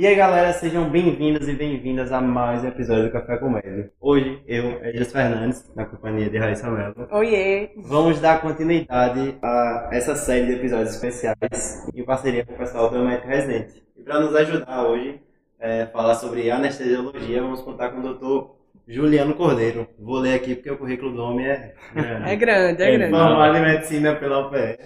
[0.00, 3.90] E aí galera, sejam bem-vindos e bem-vindas a mais um episódio do Café com Médio.
[4.00, 7.72] Hoje, eu, Elias Fernandes, na companhia de Raíssa Mello, Oiê!
[7.76, 12.98] vamos dar continuidade a essa série de episódios especiais em parceria com o pessoal do
[13.04, 13.82] Médico Residente.
[13.94, 15.20] E para nos ajudar hoje,
[15.58, 18.56] é, falar sobre anestesiologia, vamos contar com o doutor
[18.88, 19.86] Juliano Cordeiro.
[19.98, 22.30] Vou ler aqui porque o currículo do homem é grande.
[22.30, 23.10] É grande, é É grande.
[23.10, 24.78] Formado em medicina pela UPE,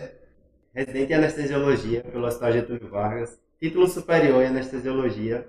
[0.75, 5.49] residente em anestesiologia pelo Hospital Getúlio Vargas, título superior em anestesiologia,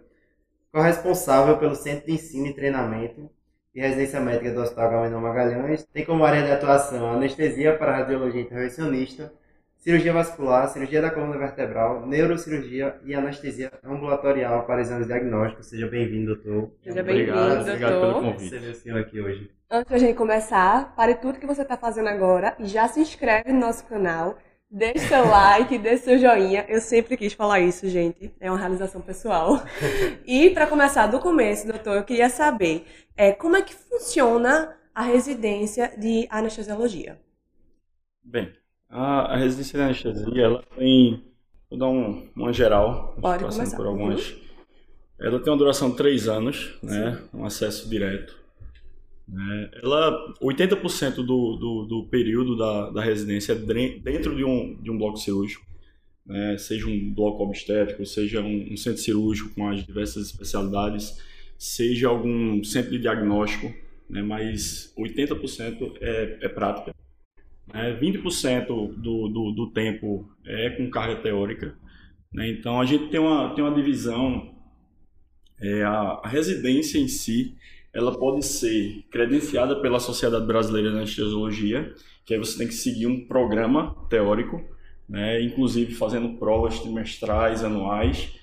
[0.72, 3.30] corresponsável pelo Centro de Ensino e Treinamento
[3.74, 8.40] e Residência Médica do Hospital Gamaliel Magalhães, tem como área de atuação anestesia para radiologia
[8.40, 9.34] intervencionista,
[9.76, 15.66] cirurgia vascular, cirurgia da coluna vertebral, neurocirurgia e anestesia ambulatorial para exames diagnósticos.
[15.66, 16.72] Seja bem-vindo, doutor.
[16.82, 18.24] Seja bem-vindo, obrigado pelo doutor.
[18.24, 18.44] convite.
[18.44, 19.52] Receber o senhor aqui hoje.
[19.70, 23.52] Antes da gente começar, pare tudo que você está fazendo agora e já se inscreve
[23.52, 24.38] no nosso canal.
[24.70, 26.66] Deixe seu like, deixe seu joinha.
[26.68, 28.34] Eu sempre quis falar isso, gente.
[28.40, 29.62] É uma realização pessoal.
[30.26, 35.04] E para começar do começo, doutor, eu queria saber é, como é que funciona a
[35.04, 37.20] residência de anestesiologia.
[38.24, 38.52] Bem,
[38.90, 41.24] a, a residência de anestesia, ela tem,
[41.70, 43.78] vou dar um, uma geral, Pode passando começar.
[43.78, 44.36] por algumas.
[45.20, 48.45] Ela tem uma duração de três anos, né, um acesso direto.
[49.28, 54.92] Né, ela, 80% do, do, do período da, da residência é dentro de um, de
[54.92, 55.66] um bloco cirúrgico,
[56.26, 61.22] né, seja um bloco obstétrico, seja um, um centro cirúrgico com as diversas especialidades,
[61.58, 63.74] seja algum centro de diagnóstico,
[64.10, 66.94] né, mas 80% é, é prática.
[67.74, 71.76] Né, 20% do, do, do tempo é com carga teórica.
[72.32, 74.54] Né, então a gente tem uma, tem uma divisão,
[75.60, 77.56] é, a, a residência em si,
[77.96, 81.94] ela pode ser credenciada pela Sociedade Brasileira de Anestesiologia,
[82.26, 84.62] que aí você tem que seguir um programa teórico,
[85.08, 88.34] né, inclusive fazendo provas trimestrais, anuais,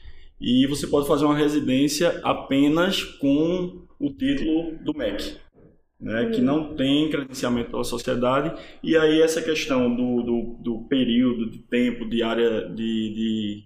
[0.40, 5.36] e você pode fazer uma residência apenas com o título do MEC,
[6.00, 11.50] né, que não tem credenciamento pela sociedade, e aí essa questão do, do, do período
[11.50, 13.64] de tempo, de área de, de,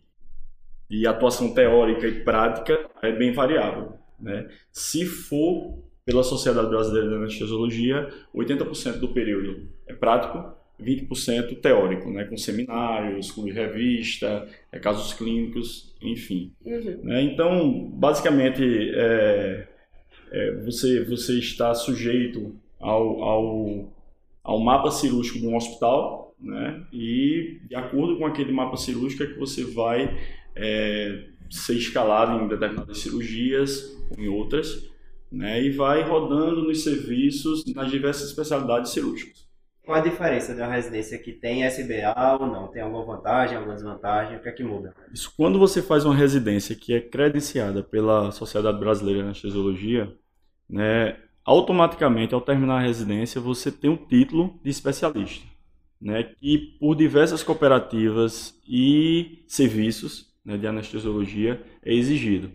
[0.91, 4.05] de atuação teórica e prática é bem variável.
[4.19, 4.49] Né?
[4.73, 12.25] Se for pela Sociedade Brasileira de Anestesiologia, 80% do período é prático, 20% teórico, né?
[12.25, 16.53] com seminários, com revista, é, casos clínicos, enfim.
[16.65, 17.01] Uhum.
[17.03, 17.23] né?
[17.23, 18.63] Então, basicamente,
[18.95, 19.67] é,
[20.31, 23.93] é, você, você está sujeito ao, ao,
[24.45, 26.83] ao mapa cirúrgico de um hospital, né?
[26.93, 30.17] e de acordo com aquele mapa cirúrgico é que você vai
[30.55, 34.89] é, ser escalado em determinadas cirurgias, ou em outras,
[35.31, 35.63] né?
[35.63, 39.47] e vai rodando nos serviços nas diversas especialidades cirúrgicas.
[39.87, 42.67] Qual a diferença de uma residência que tem SBA ou não?
[42.67, 44.37] Tem alguma vantagem, alguma desvantagem?
[44.37, 44.93] O que é que muda?
[45.15, 50.13] Isso, quando você faz uma residência que é credenciada pela Sociedade Brasileira de Anestesiologia,
[50.69, 55.47] né, automaticamente, ao terminar a residência, você tem o título de especialista,
[56.01, 62.53] né, que por diversas cooperativas e serviços né, de anestesiologia é exigido.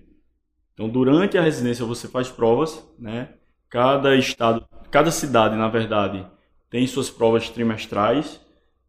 [0.74, 3.34] Então, durante a residência, você faz provas, né,
[3.70, 6.26] cada estado, cada cidade, na verdade,
[6.70, 8.40] tem suas provas trimestrais,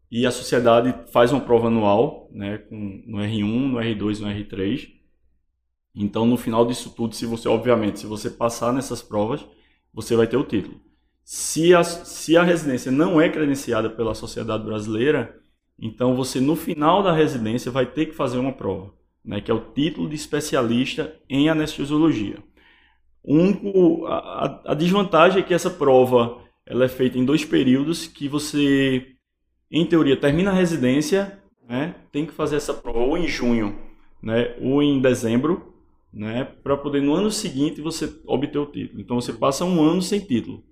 [0.09, 4.27] e a sociedade faz uma prova anual, né, com, no R1, no R2 e no
[4.27, 4.89] R3.
[5.95, 9.45] Então, no final disso tudo, se você, obviamente, se você passar nessas provas,
[9.93, 10.79] você vai ter o título.
[11.23, 15.42] Se a, se a residência não é credenciada pela sociedade brasileira,
[15.85, 18.93] então você, no final da residência, vai ter que fazer uma prova,
[19.25, 22.37] né, que é o título de especialista em anestesiologia.
[23.25, 28.27] Um, a, a- desvantagem é que essa prova ela é feita em dois períodos que
[28.27, 29.07] você
[29.71, 33.77] em teoria, termina a residência, né, tem que fazer essa prova ou em junho,
[34.21, 35.73] né, ou em dezembro,
[36.13, 39.01] né, para poder no ano seguinte você obter o título.
[39.01, 40.63] Então você passa um ano sem título.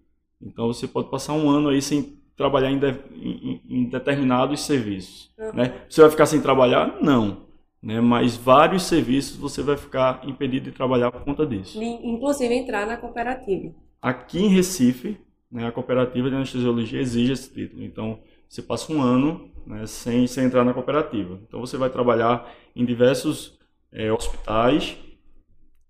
[0.42, 5.32] Então você pode passar um ano aí sem trabalhar em, de- em- em determinados serviços.
[5.54, 5.74] Né?
[5.90, 6.98] Você vai ficar sem trabalhar?
[7.02, 7.46] Não.
[7.82, 8.02] Né?
[8.02, 11.82] Mas vários serviços você vai ficar impedido de trabalhar por conta disso.
[11.82, 13.74] Inclusive entrar na cooperativa.
[14.02, 15.18] Aqui em Recife,
[15.52, 17.84] né, a cooperativa de anestesiologia exige esse título.
[17.84, 21.40] Então, você passa um ano né, sem, sem entrar na cooperativa.
[21.48, 23.60] Então, você vai trabalhar em diversos
[23.92, 24.98] eh, hospitais,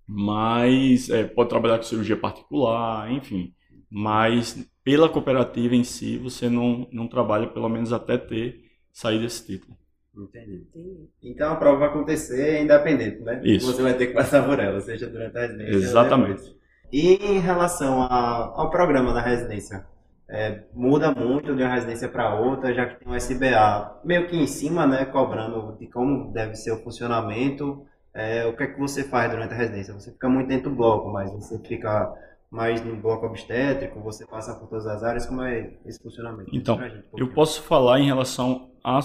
[0.07, 3.53] mas eh, pode trabalhar com cirurgia particular, enfim.
[3.89, 8.61] Mas pela cooperativa em si, você não, não trabalha, pelo menos até ter
[8.91, 9.77] saído desse título.
[10.15, 10.67] Entendi.
[10.69, 11.09] Entendi.
[11.23, 13.41] Então a prova vai acontecer independente, né?
[13.43, 13.67] Isso.
[13.71, 15.73] Você vai ter que passar por ela, seja durante a residência.
[15.75, 16.55] Exatamente.
[16.91, 19.85] E em relação a- ao programa da residência,
[20.29, 24.35] é, muda muito de uma residência para outra, já que tem um SBA meio que
[24.35, 28.77] em cima, né, cobrando de como deve ser o funcionamento é, o que é que
[28.77, 29.93] você faz durante a residência?
[29.93, 32.13] Você fica muito dentro do bloco, mas você fica
[32.51, 36.49] mais no bloco obstétrico, você passa por todas as áreas, como é esse funcionamento?
[36.53, 38.99] Então, gente, um eu posso falar em relação a,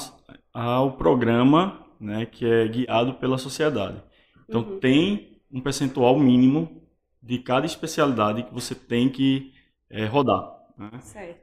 [0.53, 4.03] ao programa né, que é guiado pela sociedade.
[4.49, 4.81] Então, uhum.
[4.81, 6.83] tem um percentual mínimo
[7.23, 9.53] de cada especialidade que você tem que
[9.89, 10.53] é, rodar.
[10.77, 10.91] Né?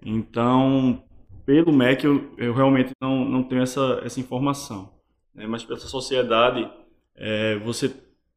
[0.01, 1.03] Então,
[1.45, 4.94] pelo MEC, eu, eu realmente não, não tenho essa, essa informação.
[5.33, 5.47] Né?
[5.47, 6.69] Mas pela sociedade,
[7.15, 7.94] é, você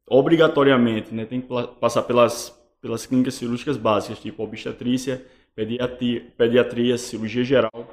[0.09, 1.47] obrigatoriamente né, tem que
[1.79, 5.25] passar pelas, pelas clínicas cirúrgicas básicas, tipo obstetrícia,
[5.55, 7.89] pediatria, pediatria cirurgia geral,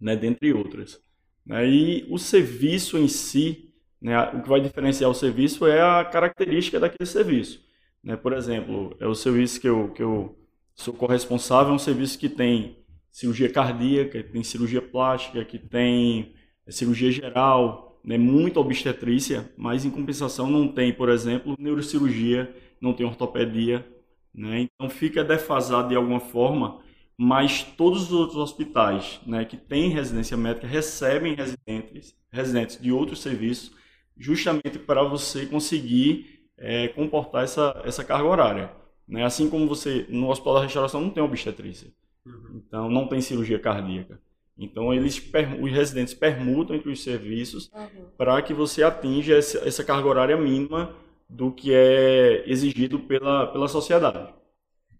[0.00, 1.00] né, dentre outras.
[1.44, 1.68] Né?
[1.68, 6.78] E o serviço em si, né, o que vai diferenciar o serviço é a característica
[6.78, 7.64] daquele serviço.
[8.02, 8.16] Né?
[8.16, 10.38] Por exemplo, é o serviço que eu, que eu
[10.74, 12.78] sou corresponsável, é um serviço que tem
[13.10, 16.34] cirurgia cardíaca, que tem cirurgia plástica, que tem
[16.68, 23.06] cirurgia geral, né, muita obstetrícia, mas em compensação não tem, por exemplo, neurocirurgia, não tem
[23.06, 23.86] ortopedia,
[24.34, 26.80] né, então fica defasado de alguma forma,
[27.16, 33.20] mas todos os outros hospitais né, que têm residência médica recebem residentes, residentes de outros
[33.20, 33.72] serviços,
[34.16, 38.72] justamente para você conseguir é, comportar essa, essa carga horária.
[39.06, 39.24] Né?
[39.24, 41.90] Assim como você, no Hospital da Restauração não tem obstetrícia,
[42.26, 42.62] uhum.
[42.66, 44.20] então não tem cirurgia cardíaca.
[44.58, 45.22] Então, eles,
[45.60, 48.06] os residentes permutam entre os serviços uhum.
[48.16, 50.92] para que você atinja essa, essa, carga horária mínima
[51.28, 54.32] do que é exigido pela, pela sociedade.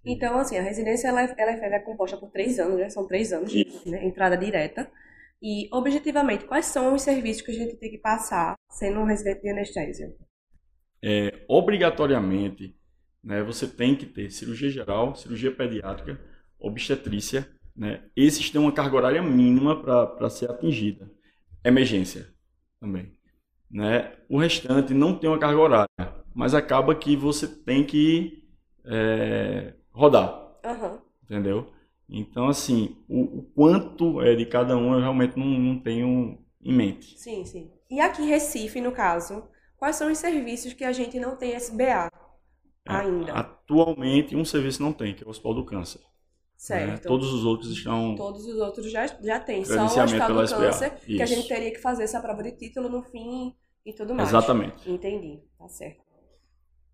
[0.05, 2.89] Então, assim, a residência ela, é, ela é composta por três anos, né?
[2.89, 4.05] São três anos de né?
[4.05, 4.91] entrada direta.
[5.41, 9.43] E, objetivamente, quais são os serviços que a gente tem que passar sendo um residente
[9.43, 10.15] de anestésia?
[11.03, 12.75] É, obrigatoriamente,
[13.23, 16.21] né, você tem que ter cirurgia geral, cirurgia pediátrica,
[16.59, 18.03] obstetrícia, né?
[18.17, 21.09] Esses têm uma carga horária mínima para ser atingida.
[21.65, 22.27] Emergência
[22.81, 23.17] também.
[23.71, 24.13] Né?
[24.29, 28.45] O restante não tem uma carga horária, mas acaba que você tem que
[28.85, 30.57] é, rodar.
[30.65, 31.01] Uhum.
[31.25, 31.73] Entendeu?
[32.09, 36.73] Então, assim, o, o, quanto é de cada um eu realmente não, não tenho em
[36.73, 37.19] mente.
[37.19, 37.73] Sim, sim.
[37.91, 41.57] E aqui em Recife, no caso, quais são os serviços que a gente não tem
[41.57, 42.09] SBA é,
[42.87, 43.33] ainda?
[43.33, 46.01] Atualmente, um serviço não tem, que é o Hospital do Câncer.
[46.57, 46.89] Certo.
[46.89, 46.97] Né?
[46.99, 48.15] Todos os outros estão.
[48.15, 49.65] Todos os outros já, já tem.
[49.65, 51.17] Só o hospital do câncer, Isso.
[51.17, 54.29] que a gente teria que fazer essa prova de título no fim e tudo mais.
[54.29, 54.89] Exatamente.
[54.89, 56.08] Entendi, tá certo.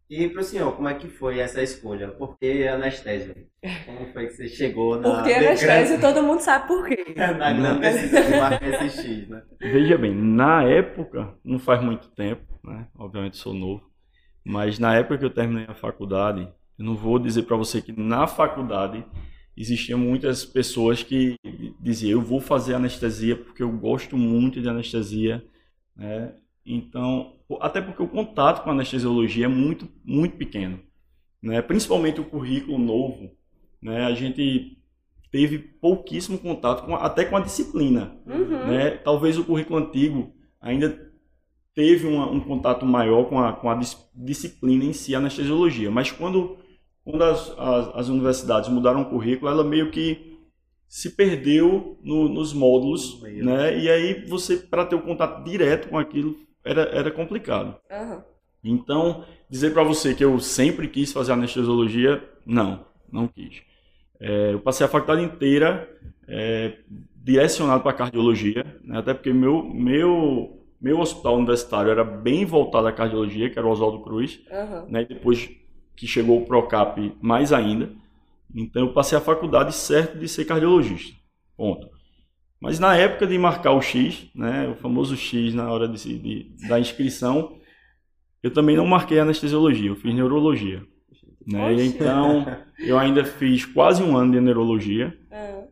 [0.09, 2.09] E pro senhor, como é que foi essa escolha?
[2.09, 3.47] Por que anestesia?
[3.87, 5.15] Como foi que você chegou na.
[5.15, 7.15] Porque anestesia, todo mundo sabe por quê.
[7.17, 9.43] na grande SX, né?
[9.59, 12.87] Veja bem, na época, não faz muito tempo, né?
[12.99, 13.91] Obviamente sou novo,
[14.45, 16.49] mas na época que eu terminei a faculdade,
[16.79, 19.03] eu não vou dizer para você que na faculdade
[19.57, 21.37] existiam muitas pessoas que
[21.81, 25.43] diziam eu vou fazer anestesia porque eu gosto muito de anestesia,
[25.97, 26.35] né?
[26.67, 30.81] Então, até porque o contato com a anestesiologia é muito muito pequeno,
[31.43, 31.61] né?
[31.63, 33.31] Principalmente o currículo novo,
[33.83, 34.05] né?
[34.05, 34.79] A gente
[35.31, 38.67] teve pouquíssimo contato com até com a disciplina, uhum.
[38.67, 38.91] né?
[38.91, 41.13] Talvez o currículo antigo ainda
[41.75, 43.79] teve uma, um contato maior com a, com a
[44.15, 46.57] disciplina em si, a anestesiologia, mas quando
[47.05, 50.39] quando as, as, as, universidades mudaram o currículo, ela meio que
[50.89, 53.79] se perdeu no, nos módulos, né?
[53.79, 57.77] E aí você, para ter o um contato direto com aquilo, era, era complicado.
[57.91, 58.23] Uhum.
[58.65, 63.63] Então, dizer para você que eu sempre quis fazer anestesiologia, não, não quis.
[64.19, 65.89] É, eu passei a faculdade inteira
[66.27, 66.79] é,
[67.15, 68.99] direcionado para cardiologia, né?
[68.99, 73.71] até porque meu, meu, meu hospital universitário era bem voltado à cardiologia, que era o
[73.71, 74.87] Oswaldo Cruz, uhum.
[74.89, 75.03] né?
[75.03, 75.51] e depois
[75.95, 77.91] que chegou o Procap mais ainda.
[78.55, 81.17] Então eu passei a faculdade certo de ser cardiologista.
[81.57, 81.94] Ponto.
[82.61, 86.69] Mas na época de marcar o X, né, o famoso X na hora de, de
[86.69, 87.59] da inscrição,
[88.43, 90.83] eu também não marquei anestesiologia, eu fiz neurologia.
[91.47, 91.75] Né?
[91.85, 92.47] Então
[92.79, 95.17] eu ainda fiz quase um ano de neurologia.
[95.31, 95.65] É.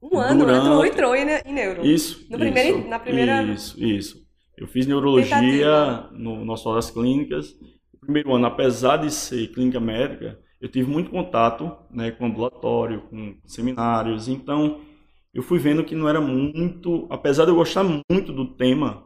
[0.00, 0.66] Um ano, Durante...
[0.66, 1.84] entrou, entrou em neuro.
[1.84, 2.26] Isso.
[2.30, 3.42] No primeiro, na primeira.
[3.42, 4.28] Isso, isso.
[4.56, 6.10] Eu fiz neurologia Tentativa.
[6.12, 7.54] no nosso das clínicas
[8.08, 13.36] primeiro ano, apesar de ser clínica médica, eu tive muito contato né, com ambulatório, com
[13.44, 14.80] seminários, então
[15.32, 19.04] eu fui vendo que não era muito, apesar de eu gostar muito do tema,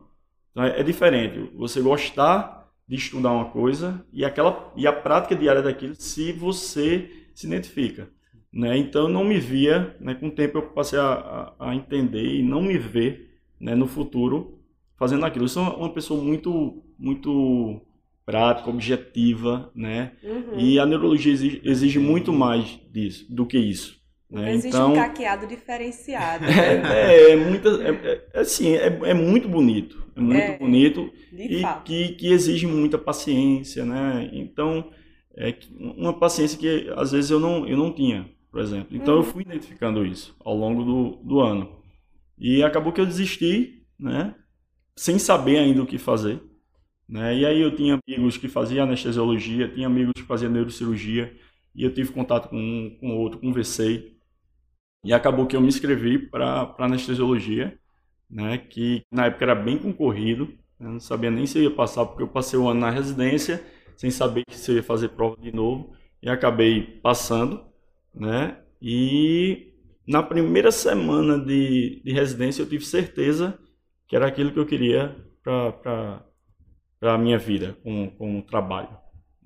[0.54, 1.50] né, é diferente.
[1.54, 7.10] Você gostar de estudar uma coisa e aquela e a prática diária daquilo, se você
[7.34, 8.10] se identifica,
[8.52, 8.76] né?
[8.76, 10.14] Então eu não me via, né?
[10.14, 13.74] Com o tempo eu passei a, a, a entender e não me ver, né?
[13.74, 14.58] No futuro
[14.96, 15.46] fazendo aquilo.
[15.46, 17.80] Eu sou uma pessoa muito, muito
[18.24, 20.12] prática, objetiva, né?
[20.22, 20.58] Uhum.
[20.58, 24.00] E a neurologia exige, exige, muito mais disso, do que isso.
[24.32, 24.54] Né?
[24.54, 26.48] Existe então, um caqueado diferenciado.
[26.88, 30.02] é, é, muita, é, é, assim, é, é muito bonito.
[30.16, 31.84] É muito É, bonito De e fato.
[31.84, 34.28] que, que exige muita paciência, né?
[34.32, 34.90] Então,
[35.36, 38.96] é uma paciência que às vezes eu não, eu não tinha, por exemplo.
[38.96, 39.24] Então, eu Uhum.
[39.24, 41.76] fui identificando isso ao longo do, do ano.
[42.38, 44.34] E acabou que eu desisti, né?
[44.96, 46.42] Sem saber ainda o que fazer.
[47.08, 47.38] Né?
[47.38, 51.34] E aí eu tinha amigos que faziam anestesiologia, tinha amigos que faziam neurocirurgia,
[51.74, 54.16] e eu tive contato com um, com outro, conversei.
[55.04, 57.78] E acabou que eu me inscrevi para anestesiologia,
[58.30, 58.58] né?
[58.58, 60.52] Que na época era bem concorrido.
[60.80, 63.64] Eu não sabia nem se eu ia passar, porque eu passei o ano na residência,
[63.96, 67.64] sem saber se eu ia fazer prova de novo, e acabei passando,
[68.14, 68.58] né?
[68.80, 69.72] E
[70.06, 73.58] na primeira semana de, de residência eu tive certeza
[74.08, 76.24] que era aquilo que eu queria para
[77.02, 78.96] a minha vida, com, com o trabalho.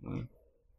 [0.03, 0.27] né?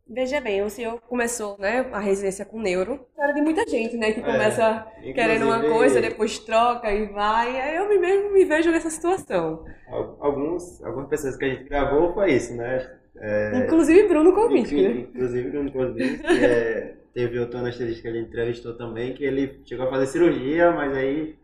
[0.10, 3.06] Veja bem, o senhor começou, né, a residência com neuro.
[3.18, 7.60] Era de muita gente, né, que É, começa querendo uma coisa, depois troca e vai.
[7.60, 9.66] Aí eu me mesmo me vejo nessa situação.
[9.88, 12.98] al- Alguns, algumas pessoas que a gente gravou foi isso, né?
[13.18, 15.08] É, Inclusive Bruno Kovic, né?
[15.14, 19.88] Inclusive Bruno Cosby, que é, teve outro anestesista que ele entrevistou também, que ele chegou
[19.88, 21.36] a fazer cirurgia, mas aí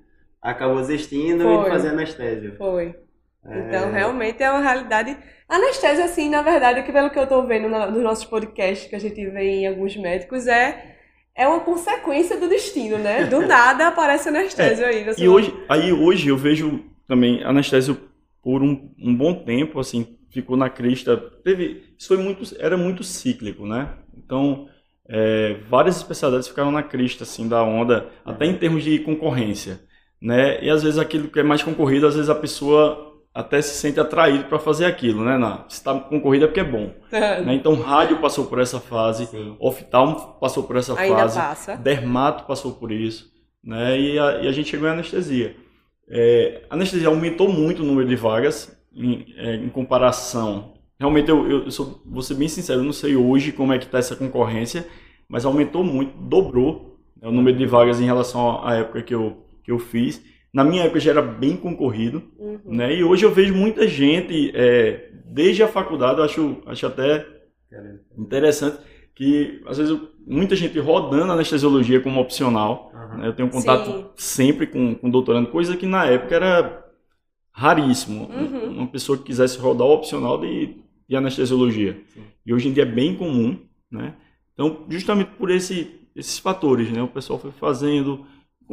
[0.41, 1.61] acabou desistindo Foi.
[1.61, 2.57] e fazer anestésio.
[2.57, 2.95] Foi.
[3.45, 5.17] É, Então, realmente é uma realidade.
[5.47, 8.99] Anestésia, assim, na verdade, que pelo que eu tô vendo nos nossos podcasts que a
[8.99, 10.95] gente vê em alguns médicos, é,
[11.35, 13.25] é uma consequência do destino, né?
[13.25, 15.05] Do nada aparece anestésio aí.
[15.05, 17.97] na E hoje, aí hoje eu vejo também anestésio
[18.41, 21.17] por um, um bom tempo, assim, ficou na crista.
[21.43, 23.89] Teve, isso foi muito, era muito cíclico, né?
[24.17, 24.67] Então,
[25.07, 29.81] é, várias especialidades ficaram na crista, assim, da onda, até em termos de concorrência,
[30.21, 30.63] né?
[30.63, 33.99] E às vezes aquilo que é mais concorrido, às vezes a pessoa até se sente
[33.99, 35.37] atraído para fazer aquilo, né?
[35.37, 36.93] Na, se está concorrido é porque é bom.
[37.45, 37.55] Né?
[37.55, 39.55] Então, rádio passou por essa fase, Sim.
[39.59, 41.75] oftalmo passou por essa Ainda fase, passa.
[41.75, 43.31] dermato passou por isso,
[43.63, 43.99] né?
[43.99, 45.55] E a, e a gente chegou em anestesia.
[46.09, 50.73] É, a anestesia aumentou muito o número de vagas em, é, em comparação.
[50.99, 53.77] Realmente, eu, eu, eu sou, vou ser bem sincero, eu não sei hoje como é
[53.77, 54.87] que está essa concorrência,
[55.27, 59.45] mas aumentou muito, dobrou né, o número de vagas em relação à época que eu,
[59.63, 60.21] que eu fiz.
[60.53, 62.59] Na minha época já era bem concorrido, Uhum.
[62.65, 62.95] né?
[62.95, 67.25] E hoje eu vejo muita gente, é, desde a faculdade, eu acho, acho até
[68.17, 68.77] interessante
[69.15, 72.91] que às vezes eu- muita gente rodando a anestesiologia como opcional.
[72.93, 73.17] Aham.
[73.17, 73.27] né?
[73.27, 74.05] Eu tenho contato Sim.
[74.15, 76.83] sempre com, com doutorando, coisa que na época era
[77.51, 78.25] raríssimo.
[78.31, 78.77] Uhum.
[78.77, 81.97] Uma pessoa que quisesse rodar o opcional de, de anestesiologia.
[82.07, 82.21] Sim.
[82.45, 83.57] E hoje em dia é bem comum,
[83.91, 84.15] né?
[84.53, 87.01] Então, justamente por esse, esses fatores, né?
[87.03, 88.25] O pessoal foi fazendo,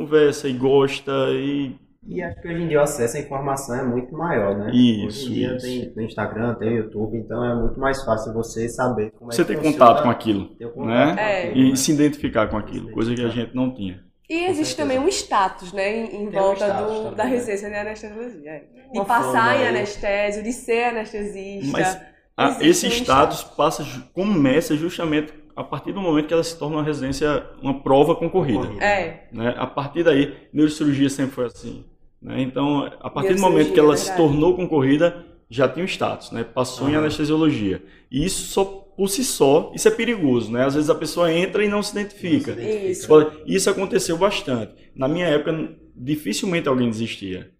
[0.04, 1.76] conversa e gosta e
[2.08, 4.70] E acho que hoje em dia o acesso à informação é muito maior, né?
[4.74, 5.94] Isso, Hoje em dia isso.
[5.94, 9.52] tem Instagram, tem YouTube, então é muito mais fácil você saber como você é que
[9.52, 11.14] ter funciona, contato com aquilo, ter o contato né?
[11.14, 11.42] com É.
[11.48, 11.76] aquilo, E né?
[11.76, 14.02] se identificar com aquilo, Se coisa que a gente não tinha.
[14.28, 17.30] E existe também um status, né, em, um volta status do, também, da né?
[17.30, 18.50] residência de anestesiologia.
[18.50, 18.58] é.
[18.92, 21.72] De Uma passar em anestésio, de ser anestesista.
[21.72, 22.00] Mas
[22.36, 26.42] a- Existe esse um status passa, ju- começa justamente a partir do momento que ela
[26.42, 28.66] se torna uma residência, uma prova concorrida.
[28.82, 29.54] É, né?
[29.58, 31.84] A partir daí, neurocirurgia sempre foi assim.
[32.20, 32.40] Né?
[32.40, 36.30] Então, a partir do momento que ela é se tornou concorrida, já tinha o status,
[36.30, 36.44] né?
[36.44, 37.02] passou em Aham.
[37.02, 37.82] anestesiologia.
[38.10, 40.50] E isso só por si só, isso é perigoso.
[40.50, 40.64] Né?
[40.64, 42.54] Às vezes a pessoa entra e não se identifica.
[42.54, 42.90] Não se identifica.
[42.90, 43.42] Isso.
[43.46, 44.72] Isso aconteceu bastante.
[44.94, 47.50] Na minha época, dificilmente alguém desistia.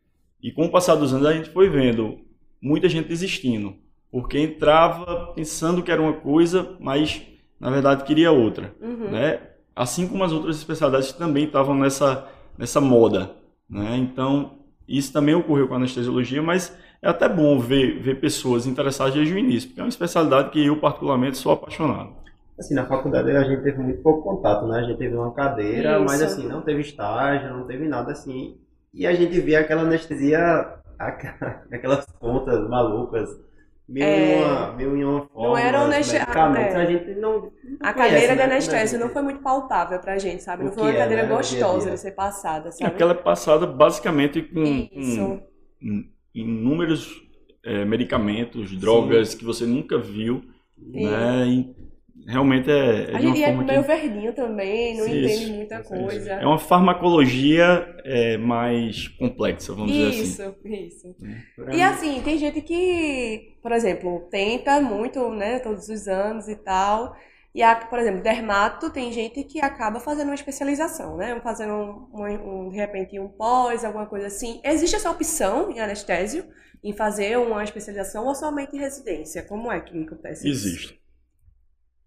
[0.42, 2.18] E com o passar dos anos, a gente foi vendo
[2.62, 3.74] muita gente desistindo.
[4.10, 7.22] Porque entrava pensando que era uma coisa, mas
[7.60, 8.74] na verdade queria outra.
[8.80, 9.10] uhum.
[9.10, 9.40] Né?
[9.76, 12.26] Assim como as outras especialidades também estavam nessa,
[12.58, 13.30] nessa moda.
[13.68, 13.96] Né?
[13.96, 14.52] Então,
[14.88, 19.32] isso também ocorreu com a anestesiologia, mas é até bom ver, ver pessoas interessadas desde
[19.32, 22.20] o início, porque é uma especialidade que eu, particularmente, sou apaixonado.
[22.58, 24.80] Assim, na faculdade a gente teve muito pouco contato, né?
[24.80, 26.04] A gente teve uma cadeira, Isso.
[26.04, 28.58] mas assim, não teve estágio, não teve nada assim.
[28.92, 30.74] E a gente via aquela anestesia,
[31.72, 33.30] aquelas contas malucas,
[33.90, 34.38] mil, É.
[34.38, 36.76] em, uma, mil em uma forma, era aneste- medicamentos, é.
[36.76, 38.44] a gente não, não A conhece, cadeira de né?
[38.44, 40.64] anestésio Quando a não foi muito palpável pra gente, sabe?
[40.64, 42.90] Não foi uma é, cadeira né, gostosa de ser passada, É sabe?
[42.90, 45.42] porque ela é passada basicamente com, com
[45.82, 47.20] in- inúmeros
[47.64, 50.42] é, medicamentos, drogas que você nunca viu,
[50.78, 51.64] né?
[52.30, 53.86] Realmente é, é A gente é meio que...
[53.88, 56.32] verdinho também, não Isso, entende muita isso, coisa.
[56.32, 60.22] É uma farmacologia é, mais complexa, vamos dizer assim.
[60.22, 61.16] Isso, isso.
[61.56, 66.56] Pra E assim, tem gente que, por exemplo, tenta muito, né, todos os anos e
[66.56, 67.14] tal.
[67.52, 71.40] E, a, por exemplo, dermato, tem gente que acaba fazendo uma especialização, né?
[71.42, 74.60] Fazendo, um, um- um, de repente, um pós, alguma coisa assim.
[74.64, 76.44] Existe essa opção em anestésio,
[76.82, 79.42] em fazer uma especialização ou somente em residência?
[79.42, 80.99] Como é que acontece isso?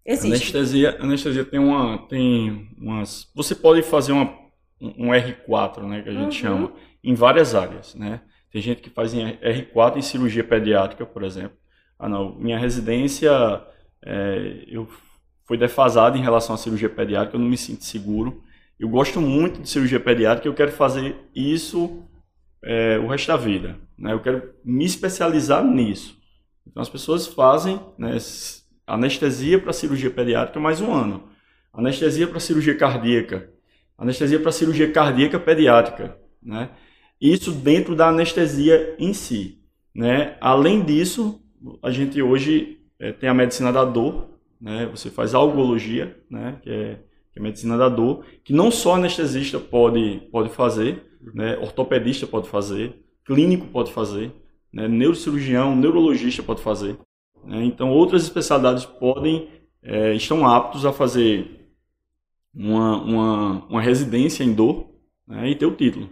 [0.06, 0.54] Existe.
[0.56, 3.30] Anestesia, anestesia tem uma, tem umas.
[3.34, 4.32] Você pode fazer uma,
[4.80, 6.30] um R4, né, que a gente Uhum.
[6.32, 8.20] chama, em várias áreas, né?
[8.52, 11.56] Tem gente que faz em R4 em cirurgia pediátrica, por exemplo.
[11.98, 13.30] Ah, não, minha residência
[14.04, 14.86] é, eu
[15.46, 18.42] fui defasado em relação à cirurgia pediátrica, eu não me sinto seguro.
[18.78, 22.02] Eu gosto muito de cirurgia pediátrica, eu quero fazer isso
[22.62, 24.12] é, o resto da vida, né?
[24.12, 26.16] Eu quero me especializar nisso.
[26.66, 28.16] Então as pessoas fazem né,
[28.86, 31.24] anestesia para cirurgia pediátrica mais um ano,
[31.72, 33.50] anestesia para cirurgia cardíaca,
[33.96, 36.70] anestesia para cirurgia cardíaca pediátrica, né?
[37.20, 39.62] Isso dentro da anestesia em si,
[39.94, 40.36] né?
[40.40, 41.40] Além disso,
[41.82, 44.28] a gente hoje eh, tem a medicina da dor,
[44.60, 44.86] né?
[44.86, 46.58] Você faz algologia, né?
[46.62, 46.98] Que é,
[47.32, 51.56] que é medicina da dor, que não só anestesista pode pode fazer, né?
[51.58, 54.32] Ortopedista pode fazer, clínico pode fazer,
[54.72, 54.86] né?
[54.88, 56.98] Neurocirurgião, neurologista pode fazer.
[57.46, 57.64] Né?
[57.64, 59.48] Então, outras especialidades podem,
[59.82, 61.68] eh, estão aptos a fazer
[62.54, 64.88] uma, uma, uma residência em dor
[65.26, 65.50] né?
[65.50, 66.08] e ter o título.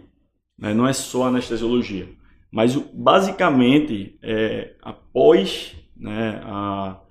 [0.57, 0.73] né?
[0.73, 2.07] Não é só anestesiologia.
[2.51, 7.01] Mas, basicamente, é, após né, a,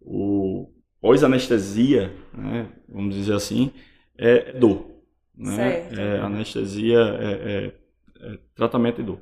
[0.00, 3.70] o pós-anestesia, né, vamos dizer assim,
[4.16, 4.86] é dor.
[5.36, 5.54] Né?
[5.54, 6.00] Certo.
[6.00, 7.72] É, anestesia é,
[8.22, 9.20] é- é tratamento de dor.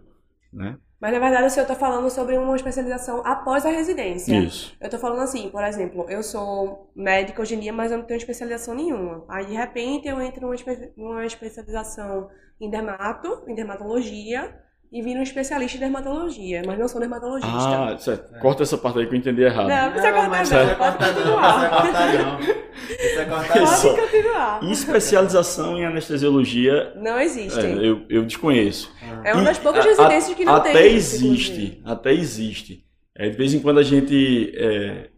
[0.52, 0.78] Né?
[1.06, 4.34] Mas na verdade o senhor está falando sobre uma especialização após a residência.
[4.40, 4.76] Isso.
[4.80, 8.04] Eu tô falando assim, por exemplo, eu sou médica hoje em dia, mas eu não
[8.06, 9.24] tenho especialização nenhuma.
[9.28, 12.28] Aí, de repente, eu entro numa, espe- numa especialização
[12.60, 14.52] em dermato, em dermatologia,
[14.92, 17.52] e viro um especialista em dermatologia, mas não sou dermatologista.
[17.56, 18.38] Ah, certo.
[18.40, 19.68] Corta essa parte aí que eu entendi errado.
[19.68, 21.60] Não, não precisa cortar não, não precisa pode cortar não, continuar.
[21.60, 22.66] não precisa cortar não.
[22.86, 23.66] Precisa cortar não.
[23.82, 24.60] Pode continuar.
[24.72, 27.58] Especialização em anestesiologia, Não é, existe.
[27.60, 28.90] eu, eu desconheço.
[29.24, 30.96] É uma das poucas residências que não até tem.
[30.96, 32.84] isso, existe, até existe.
[33.14, 35.08] É, de vez em quando a gente é,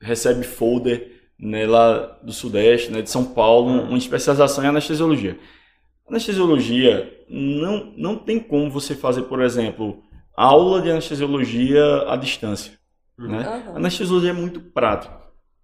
[0.00, 5.38] recebe folder né, lá do Sudeste, né, de São Paulo, um- uma especialização em anestesiologia.
[6.08, 10.02] Anestesiologia não, não tem como você fazer, por exemplo,
[10.36, 12.72] aula de anestesiologia à distância.
[13.18, 13.38] Né?
[13.40, 13.76] Aham.
[13.76, 15.14] Anestesiologia é muito prático.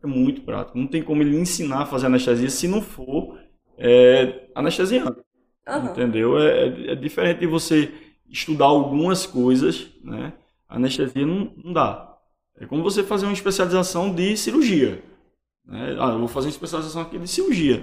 [0.03, 0.77] É muito prático.
[0.79, 3.39] Não tem como ele ensinar a fazer anestesia se não for
[3.79, 5.17] é, anestesiando.
[5.67, 5.91] Aham.
[5.91, 6.39] Entendeu?
[6.39, 7.93] É, é- é diferente de você
[8.29, 10.33] estudar algumas coisas, né?
[10.69, 12.17] Anestesia não, não dá.
[12.59, 15.03] É como você fazer uma especialização de cirurgia.
[15.65, 15.97] Né?
[16.01, 17.83] Ah, eu vou fazer uma especialização aqui de cirurgia.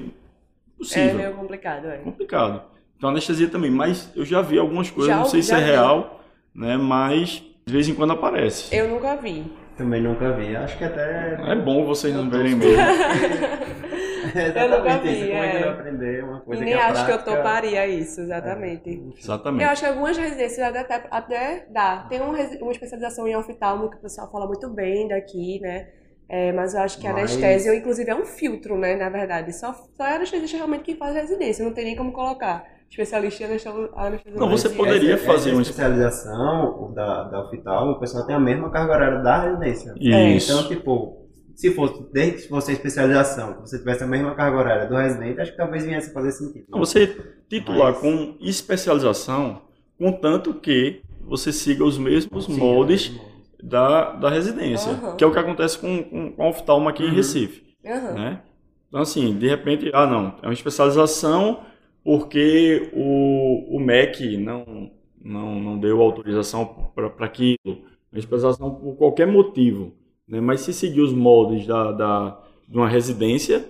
[0.79, 1.15] É Possível.
[1.15, 1.97] meio complicado, é.
[1.97, 2.61] complicado.
[2.97, 5.63] Então anestesia também, mas eu já vi algumas coisas, Já não sei se é vi.
[5.63, 6.21] real,
[6.55, 6.77] né?
[6.77, 8.75] Mas de vez em quando aparece.
[8.75, 9.51] Eu nunca vi.
[9.77, 10.55] Também nunca vi.
[10.55, 11.37] Acho que até.
[11.47, 12.81] É bom vocês não Eu tô verem mesmo.
[12.81, 15.27] É Eu nunca exatamente vi, isso.
[15.31, 15.65] Como é que é.
[15.65, 19.13] não aprender uma E coisa nem que a acho que eu prática- toparia isso, exatamente.
[19.17, 19.63] Exatamente.
[19.63, 22.05] Eu acho que algumas residências até, até dá.
[22.09, 25.87] Tem uma, resi- uma especialização em oftalmo que o pessoal fala muito bem daqui, né?
[26.29, 28.95] É, mas eu acho que a Mas- anestesia, inclusive, é um filtro, né?
[28.95, 29.51] Na verdade.
[29.51, 31.65] Só, só é anestesista realmente quem faz residência.
[31.65, 33.91] Não tem nem como colocar especialista em anestesiologia.
[34.35, 38.39] Não, você poderia Essa- fazer essa um- especialização da, da hospital, o pessoal tem a
[38.39, 39.93] mesma carga horária da residência.
[39.99, 40.51] Isso.
[40.51, 44.57] Então, tipo, se fosse, desde que fosse a especialização, que você tivesse a mesma carga
[44.57, 46.65] horária do residente, acho que talvez viesse a fazer sentido.
[46.69, 47.07] Não, Você
[47.49, 49.61] titular Mas- com especialização,
[49.97, 53.28] contanto que você siga os mesmos Sim, moldes é.
[53.63, 55.15] Da, da residência, Aham.
[55.15, 57.15] que é o que acontece com, com, com a oftalmo aqui em Uhum.
[57.15, 57.63] Recife.
[57.85, 58.13] Aham.
[58.13, 58.41] Né?
[58.87, 61.61] Então, assim, de repente, ah, não, é uma especialização
[62.03, 64.89] porque o, o MEC não,
[65.21, 69.93] não, não deu autorização para aquilo, é uma especialização por qualquer motivo.
[70.27, 70.39] Né?
[70.41, 73.65] Mas se seguir os moldes da, da, de uma residência,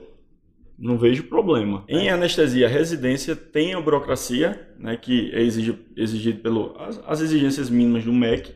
[0.77, 1.83] não vejo problema.
[1.89, 7.19] Em anestesia, a residência tem a burocracia, né, que é exigi- exigido pelo as, as
[7.19, 8.53] exigências mínimas do MEC,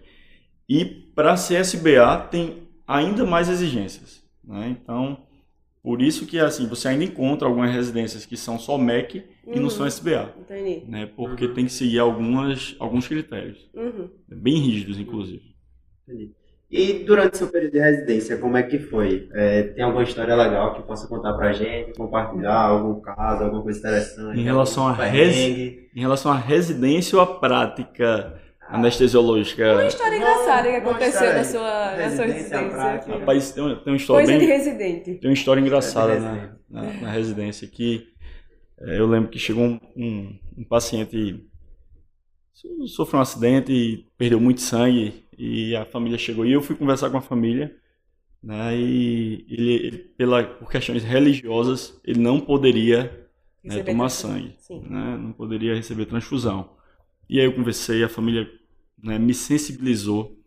[0.80, 4.24] e para a CSBA tem ainda mais exigências.
[4.46, 4.70] né?
[4.82, 5.18] Então,
[5.82, 9.64] por isso que assim, você ainda encontra algumas residências que são só MEC e não
[9.64, 9.70] Uhum.
[9.70, 10.84] são SBA, Entendi.
[10.88, 11.06] né?
[11.16, 11.54] Porque Uhum.
[11.54, 14.10] tem que seguir algumas, alguns critérios, Uhum.
[14.28, 15.44] bem rígidos, inclusive.
[16.08, 16.32] Entendi.
[16.72, 19.30] E durante seu período de residência, como é que foi?
[19.34, 23.78] É, tem alguma história legal que possa contar pra gente, compartilhar algum caso, alguma coisa
[23.80, 24.40] interessante?
[24.40, 24.90] Em relação?
[25.96, 28.42] Em relação à residência ou à prática
[28.78, 32.60] anestesiológica, Uma história engraçada que aconteceu na sua, na sua Residência,
[33.20, 35.14] rapaz, tem, uma- tem uma história Coisa de bem, residente.
[35.16, 38.08] Tem uma história engraçada de na, na, na residência que
[38.82, 41.44] eh, eu lembro que chegou um, um, um paciente
[42.54, 46.46] so- sofreu um acidente e perdeu muito sangue e a família chegou.
[46.46, 47.76] E eu fui conversar com a família
[48.42, 53.28] né, e ele, ele, pela, por questões religiosas ele não poderia
[53.64, 54.56] né, tomar sangue,
[54.90, 56.72] né, não poderia receber transfusão.
[57.30, 58.46] E aí eu conversei, a família
[59.04, 60.38] né, me sensibilizou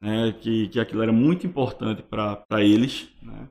[0.00, 3.48] né, que, que aquilo era muito importante para eles, né,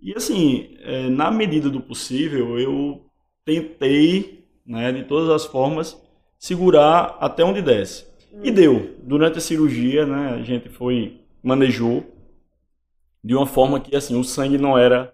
[0.00, 3.06] E assim, é, na medida do possível, eu
[3.44, 6.00] tentei, né, de todas as formas,
[6.38, 8.06] segurar até onde desce.
[8.42, 8.96] E deu.
[9.02, 12.04] Durante a cirurgia, né, a gente foi, manejou
[13.24, 15.12] de uma forma que assim, o sangue não era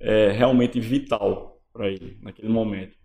[0.00, 2.96] é, realmente vital para ele naquele momento.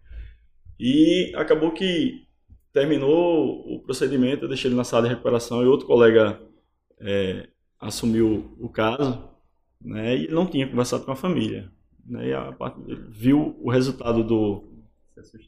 [0.80, 2.26] E acabou que
[2.74, 6.40] terminou o procedimento, eu deixei ele na sala de recuperação e outro colega
[7.00, 7.48] é,
[7.80, 9.24] assumiu o caso,
[9.84, 11.72] né, e não tinha conversado com a família.
[12.06, 12.56] Né, e a,
[13.10, 14.64] viu o resultado do,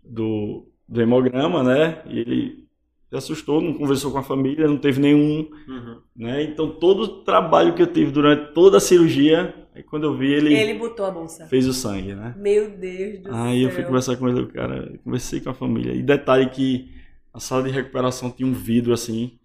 [0.04, 2.64] do, do hemograma, né, e ele
[3.10, 6.02] se assustou, não conversou com a família, não teve nenhum, uhum.
[6.16, 10.18] né, então todo o trabalho que eu tive durante toda a cirurgia, aí quando eu
[10.18, 10.54] vi ele...
[10.54, 11.46] Ele botou a bolsa.
[11.46, 12.36] Fez o sangue, né.
[12.38, 13.44] Meu Deus do aí céu.
[13.44, 17.03] Aí eu fui conversar com ele, cara, conversei com a família, e detalhe que
[17.34, 19.40] a sala de recuperação tinha um vidro assim,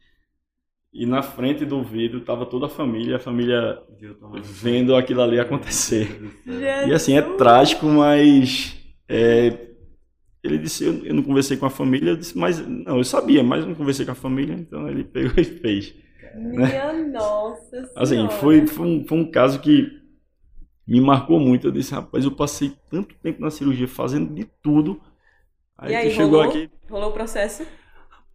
[0.93, 3.81] e na frente do vidro tava toda a família, a família
[4.43, 6.21] vendo aquilo ali acontecer.
[6.47, 8.77] E assim, é trágico, mas
[9.09, 9.69] é,
[10.43, 13.43] ele disse, eu, eu, não conversei com a família, eu disse, mas não, eu sabia,
[13.43, 15.95] mas não conversei com a família, então ele pegou e fez.
[16.35, 17.11] Minha né?
[17.13, 17.93] nossa senhora.
[17.97, 19.91] Assim, foi, foi, um, foi um caso que
[20.87, 21.67] me marcou muito.
[21.67, 25.01] Eu disse, rapaz, eu passei tanto tempo na cirurgia fazendo de tudo.
[25.77, 26.71] Aí, e aí chegou rolou, aqui.
[26.89, 27.67] Rolou o processo?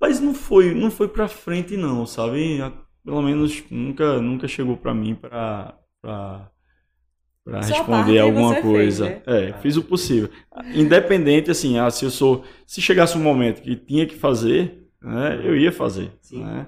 [0.04, 2.60] Mas não foi, não foi para frente não, sabe?
[3.06, 9.06] Pelo menos nunca, nunca chegou para mim para para responder alguma coisa.
[9.06, 9.48] Fez, né?
[9.50, 10.30] É, fiz o possível.
[10.76, 15.40] Independente assim, ah, se eu sou, se chegasse um momento que tinha que fazer, né,
[15.42, 16.12] eu ia fazer.
[16.34, 16.68] Né?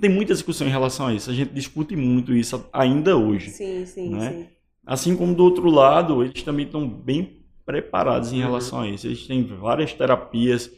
[0.00, 1.30] Tem muita discussão em relação a isso.
[1.30, 3.50] A gente discute muito isso ainda hoje.
[3.50, 4.30] Sim, sim, né?
[4.32, 4.46] sim.
[4.84, 8.42] Assim como do outro lado, eles também estão bem preparados em uhum.
[8.42, 9.06] relação a isso.
[9.06, 10.68] Eles têm várias terapias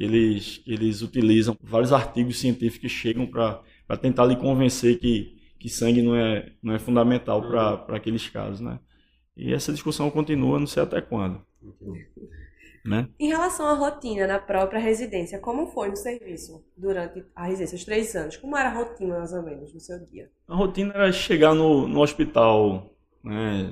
[0.00, 3.62] eles, que eles utilizam, vários artigos científicos chegam para
[4.00, 7.94] tentar lhe convencer que, que sangue não é, não é fundamental para uhum.
[7.94, 8.78] aqueles casos, né?
[9.36, 11.44] E essa discussão continua, não sei até quando.
[12.82, 13.08] Né?
[13.18, 17.84] Em relação à rotina na própria residência, como foi no serviço durante a residência, os
[17.84, 18.38] três anos?
[18.38, 20.30] Como era a rotina, mais ou menos, no seu dia?
[20.48, 23.70] A rotina era chegar no, no hospital, né,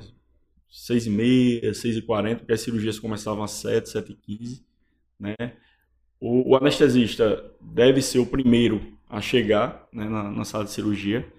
[0.69, 4.63] seis e meia, seis e quarenta, porque as cirurgias começavam às sete, sete e quinze,
[5.19, 5.35] né?
[6.19, 11.31] O, o, anestesista deve ser o primeiro a chegar né, na, na, sala de cirurgia.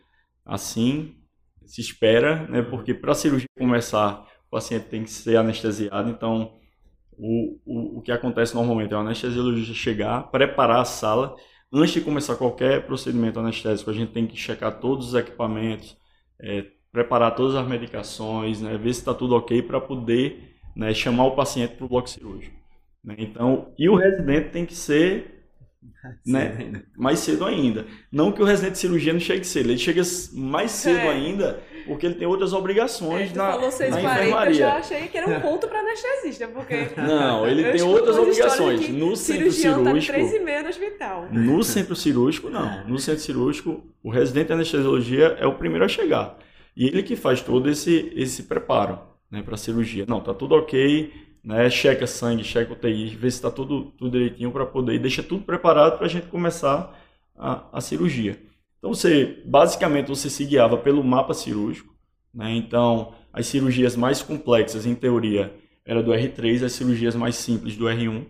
[0.45, 1.16] Assim
[1.66, 6.11] se espera, né, porque para a cirurgia começar, o paciente tem que ser anestesiado.
[6.11, 6.59] Então,
[7.12, 11.37] o, o, o que acontece normalmente é o anestesiologista chegar, preparar a sala.
[11.73, 15.97] Antes de começar qualquer procedimento anestésico, a gente tem que checar todos os equipamentos,
[16.40, 21.27] é, preparar todas as medicações, né, ver se está tudo ok para poder né, chamar
[21.27, 22.60] o paciente para o bloco cirúrgico.
[23.05, 23.17] Né?
[23.19, 25.45] Então, e o residente tem que ser
[26.27, 27.87] né, mais cedo ainda.
[28.11, 31.09] Não que o residente de cirurgia não chegue cedo, ele chega mais cedo é.
[31.09, 34.53] ainda porque ele tem outras obrigações é, na, falou 6, na 40, enfermaria.
[34.53, 36.89] Eu já achei que era um ponto para anestesista, porque...
[36.97, 38.89] Não, ele tem outras obrigações.
[38.89, 40.13] No centro cirúrgico...
[40.13, 41.29] Tá 3 e meia no hospital.
[41.31, 42.87] No centro cirúrgico, não.
[42.87, 46.39] No centro cirúrgico, o residente de anestesiologia é o primeiro a chegar.
[46.77, 48.99] E ele que faz todo esse, esse preparo
[49.31, 50.05] né, para a cirurgia.
[50.07, 51.68] Não, tá tudo ok, né?
[51.70, 55.96] Checa sangue, checa UTI, vê se está tudo, tudo direitinho para poder deixa tudo preparado
[55.96, 56.98] para a gente começar
[57.37, 58.40] a, a, cirurgia.
[58.79, 61.94] Então você, basicamente, você se guiava pelo mapa cirúrgico,
[62.33, 62.53] né?
[62.53, 67.87] Então as cirurgias mais complexas, em teoria, era do R3, as cirurgias mais simples do
[67.87, 68.26] R1,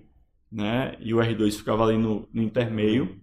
[0.51, 0.96] né?
[1.01, 3.20] E o R2 ficava ali no, no intermeio,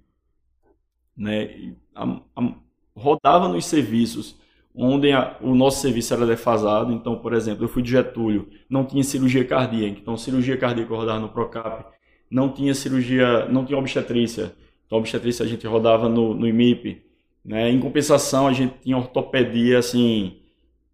[1.16, 1.76] né?
[1.96, 2.04] A,
[2.36, 2.56] a,
[2.96, 4.38] rodava nos serviços
[4.78, 6.94] onde a, o nosso serviço era defasado.
[6.94, 11.20] Então, por exemplo, eu fui de Getúlio, não tinha cirurgia cardíaca, então cirurgia cardíaca rodava
[11.20, 11.86] no Procap,
[12.30, 14.54] não tinha cirurgia, não tinha obstetrícia,
[14.86, 17.02] então obstetrícia a gente rodava no, no IMIP,
[17.44, 17.72] né?
[17.72, 20.42] Em compensação, a gente tinha ortopedia, assim,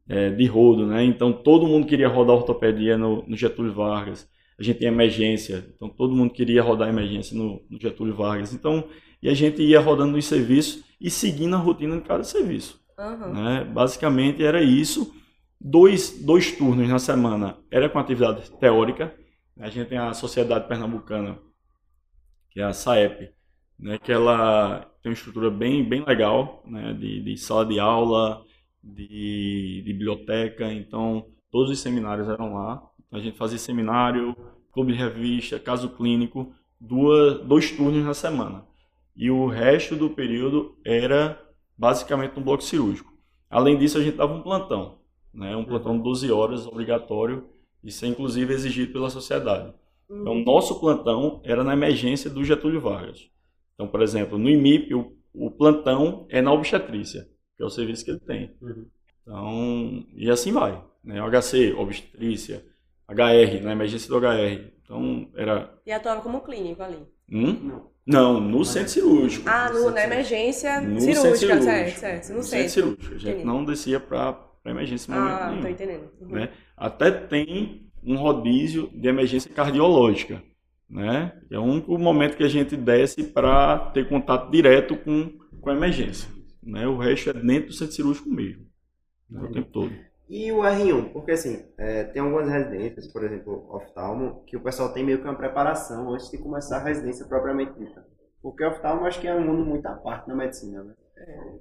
[0.07, 1.03] é, de rodo, né?
[1.03, 4.29] Então, todo mundo queria rodar ortopedia no, no, Getúlio Vargas.
[4.59, 8.53] A gente tinha emergência, então todo mundo queria rodar emergência no, no Getúlio Vargas.
[8.53, 8.83] Então,
[9.21, 12.82] e a gente ia rodando nos serviços e seguindo a rotina de cada serviço.
[12.97, 13.33] Uhum.
[13.33, 13.63] Né?
[13.65, 15.13] Basicamente era isso.
[15.59, 19.15] Dois, dois turnos na semana era com atividade teórica.
[19.59, 21.37] A gente tem a Sociedade Pernambucana,
[22.49, 23.31] que é a SAEP,
[23.79, 23.97] né?
[23.97, 26.93] que ela tem uma estrutura bem, bem legal, né?
[26.93, 28.43] de, de sala de aula,
[28.83, 30.71] de, de biblioteca.
[30.71, 32.83] Então, todos os seminários eram lá.
[33.11, 34.35] A gente fazia seminário,
[34.71, 38.65] clube de revista, caso clínico, duas, dois turnos na semana.
[39.15, 41.39] E o resto do período era
[41.83, 43.11] basicamente no bloco cirúrgico.
[43.49, 44.99] Além disso, a gente dava um plantão,
[45.33, 45.53] né?
[45.53, 47.49] um plantão de 12 horas, obrigatório,
[47.83, 49.73] isso é inclusive exigido pela sociedade.
[50.09, 50.45] Então, uhum.
[50.45, 53.29] nosso plantão era na emergência do Getúlio Vargas.
[53.73, 58.05] Então, por exemplo, no IMIP, o, o plantão é na obstetrícia, que é o serviço
[58.05, 58.55] que ele tem.
[58.61, 58.85] Uhum.
[59.21, 60.81] Então, e assim vai.
[61.03, 61.19] Né?
[61.19, 62.65] HC, obstetrícia,
[63.09, 64.71] HR, na emergência do HR.
[64.81, 65.77] Então, era.
[65.85, 66.99] E atuava como clínico ali?
[67.29, 67.53] Hum?
[67.61, 67.92] Não.
[68.05, 69.47] Não, no centro cirúrgico.
[69.47, 72.29] Ah, no, na emergência No cirúrgica, certo, certo.
[72.29, 72.69] No, No centro.
[72.69, 73.15] centro cirúrgico.
[73.15, 73.45] A gente Entendi.
[73.45, 75.61] não descia para emergência em momento Ah, nenhum.
[75.61, 76.11] tô entendendo.
[76.21, 76.27] Uhum.
[76.29, 76.49] né?
[76.75, 80.43] Até tem um rodízio de emergência cardiológica,
[80.89, 81.31] né?
[81.49, 85.73] É o único momento que a gente desce para ter contato direto com, com a
[85.73, 86.27] emergência,
[86.61, 86.85] né?
[86.87, 88.65] O resto é dentro do centro cirúrgico mesmo,
[89.29, 89.41] né?
[89.43, 89.93] o tempo todo.
[90.39, 94.91] E o R1, porque assim, é, tem algumas residências, por exemplo, oftalmo, que o pessoal
[94.93, 98.03] tem meio que uma preparação antes de começar a residência propriamente dita.
[98.41, 100.93] Porque oftalmo acho que é um mundo muito à parte na medicina, né?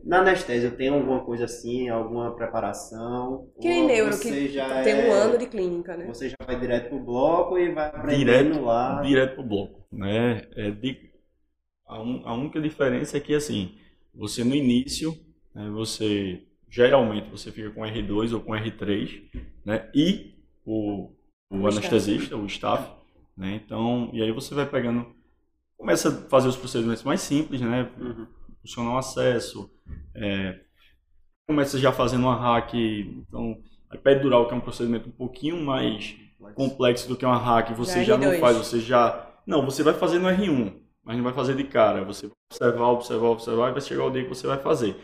[0.05, 3.49] Na anestésia, tem alguma coisa assim, alguma preparação?
[3.61, 6.07] Que Ou neuro, você que já tem é- um ano de clínica, né?
[6.09, 9.03] Você já vai direto pro bloco e vai aprendendo Direto, lá.
[9.03, 10.43] direto pro bloco, né?
[10.57, 11.11] É de,
[11.87, 13.77] a, un- a única diferença é que assim,
[14.15, 15.13] você no início,
[15.55, 19.23] né, você geralmente você fica com R2 ou com R3,
[19.65, 19.91] né?
[19.95, 21.11] E o,
[21.51, 22.91] o O anestesista, o staff,
[23.37, 23.61] né?
[23.63, 25.15] Então, e aí você vai pegando,
[25.77, 27.91] começa a fazer os procedimentos mais simples, né?
[28.01, 28.27] Uhum.
[28.63, 29.71] Funcionar o acesso,
[30.15, 30.61] é,
[31.47, 36.17] começa já fazendo uma hack, então a epidural que é um procedimento um pouquinho mais
[36.55, 38.41] complexo do que uma hack, você Já já, não R2.
[38.41, 39.29] faz, você já.
[39.47, 40.73] Não, você vai fazer no R1,
[41.05, 42.03] mas não vai fazer de cara.
[42.05, 44.97] Você vai observar, observar, observar e vai chegar o dia que você vai fazer.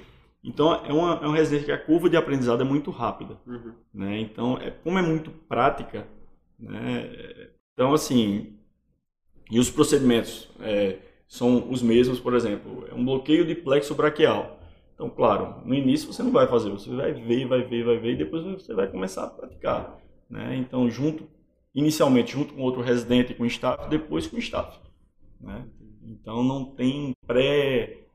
[0.42, 3.38] Então é uma, é uma residência que a curva de aprendizado é muito rápida.
[3.46, 3.72] Uhum.
[3.92, 4.20] Né?
[4.20, 6.07] Então, é, como é muito prática,
[6.59, 7.51] né?
[7.72, 8.57] então assim,
[9.51, 14.59] e os procedimentos é, são os mesmos, por exemplo, é um bloqueio de plexo braquial.
[14.94, 18.12] Então, claro, no início você não vai fazer, você vai ver, vai ver, vai ver,
[18.14, 19.98] e depois você vai começar a praticar.
[20.29, 20.57] Né?
[20.57, 21.29] Então, junto,
[21.74, 24.79] inicialmente junto com outro residente com staff, depois com staff.
[25.40, 25.64] Né?
[26.03, 28.07] Então, não tem pré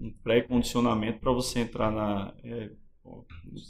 [0.00, 2.70] um pré-condicionamento para você entrar na é,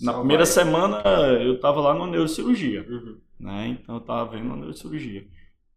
[0.01, 0.47] na Só primeira vai.
[0.47, 1.03] semana
[1.43, 3.21] eu estava lá na neurocirurgia, Uhum.
[3.39, 3.69] né?
[3.69, 5.27] Então eu estava vendo a neurocirurgia.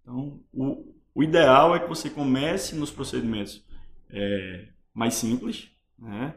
[0.01, 3.65] Então o, o ideal é que você comece nos procedimentos
[4.09, 6.35] é, mais simples, né?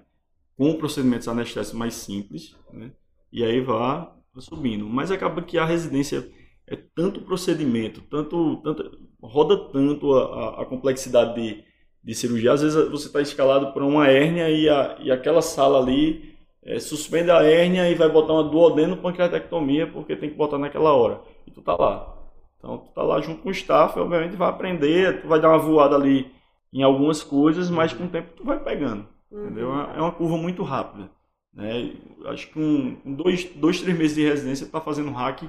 [0.57, 2.93] Com procedimentos anestésicos mais simples, né?
[3.33, 4.89] E aí vá subindo.
[4.89, 6.31] Mas acaba que a residência
[6.67, 11.65] é tanto procedimento, tanto, tanto roda tanto a, a- a complexidade de,
[12.07, 12.53] de cirurgia.
[12.53, 16.79] Às vezes você está escalado para uma hérnia e, a, e aquela sala ali é,
[16.79, 21.21] suspende a hérnia e vai botar uma duodeno pancreatectomia porque tem que botar naquela hora.
[21.45, 22.17] E tu tá lá.
[22.59, 25.59] Então tu tá lá junto com o staff, obviamente vai aprender, tu vai dar uma
[25.59, 26.31] voada ali
[26.73, 29.05] em algumas coisas, mas com o tempo tu vai pegando.
[29.31, 29.71] Entendeu?
[29.71, 29.91] Uhum.
[29.97, 31.11] É uma curva muito rápida.
[31.53, 31.93] Né?
[32.27, 35.43] Acho que com, com dois, dois, três meses de residência tu tá fazendo hack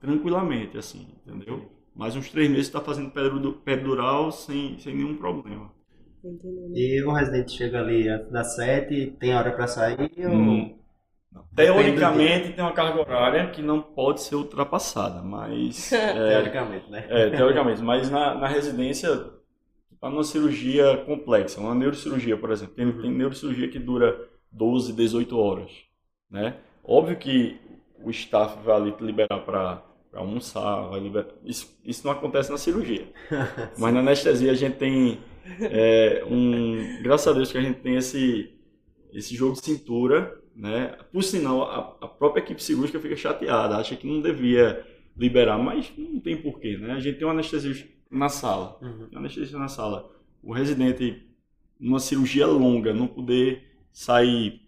[0.00, 1.70] tranquilamente, assim, entendeu?
[1.94, 3.10] Mais uns três meses tu tá fazendo
[3.64, 5.70] pedural sem, sem nenhum problema.
[6.24, 6.76] Entendendo.
[6.76, 10.32] E o residente chega ali antes das sete, tem hora pra sair ou...
[10.32, 10.74] Hum.
[11.54, 17.06] Teoricamente tem uma carga horária que não pode ser ultrapassada, mas é, Teoricamente, né?
[17.08, 19.08] é, teoricamente, mas na, na residência
[19.92, 25.38] está numa cirurgia complexa, uma neurocirurgia, por exemplo, tem, tem neurocirurgia que dura 12, 18
[25.38, 25.70] horas,
[26.30, 26.56] né?
[26.84, 27.60] Óbvio que
[28.02, 29.82] o staff vai ali te liberar para
[30.14, 31.28] almoçar, vai liberar.
[31.44, 33.08] Isso, isso não acontece na cirurgia.
[33.76, 35.18] Mas na anestesia a gente tem
[35.60, 37.02] é, um.
[37.02, 38.50] Graças a Deus que a gente tem esse,
[39.12, 40.96] esse jogo de cintura, né?
[41.12, 44.84] Por sinal, a, a própria equipe cirúrgica fica chateada, acha que não devia
[45.16, 46.92] liberar, mas não tem porquê, né?
[46.92, 49.08] A gente tem um anestesista na sala, Uhum.
[49.12, 50.10] um anestesista na sala.
[50.42, 51.22] O residente,
[51.78, 54.62] numa cirurgia longa, não poder sair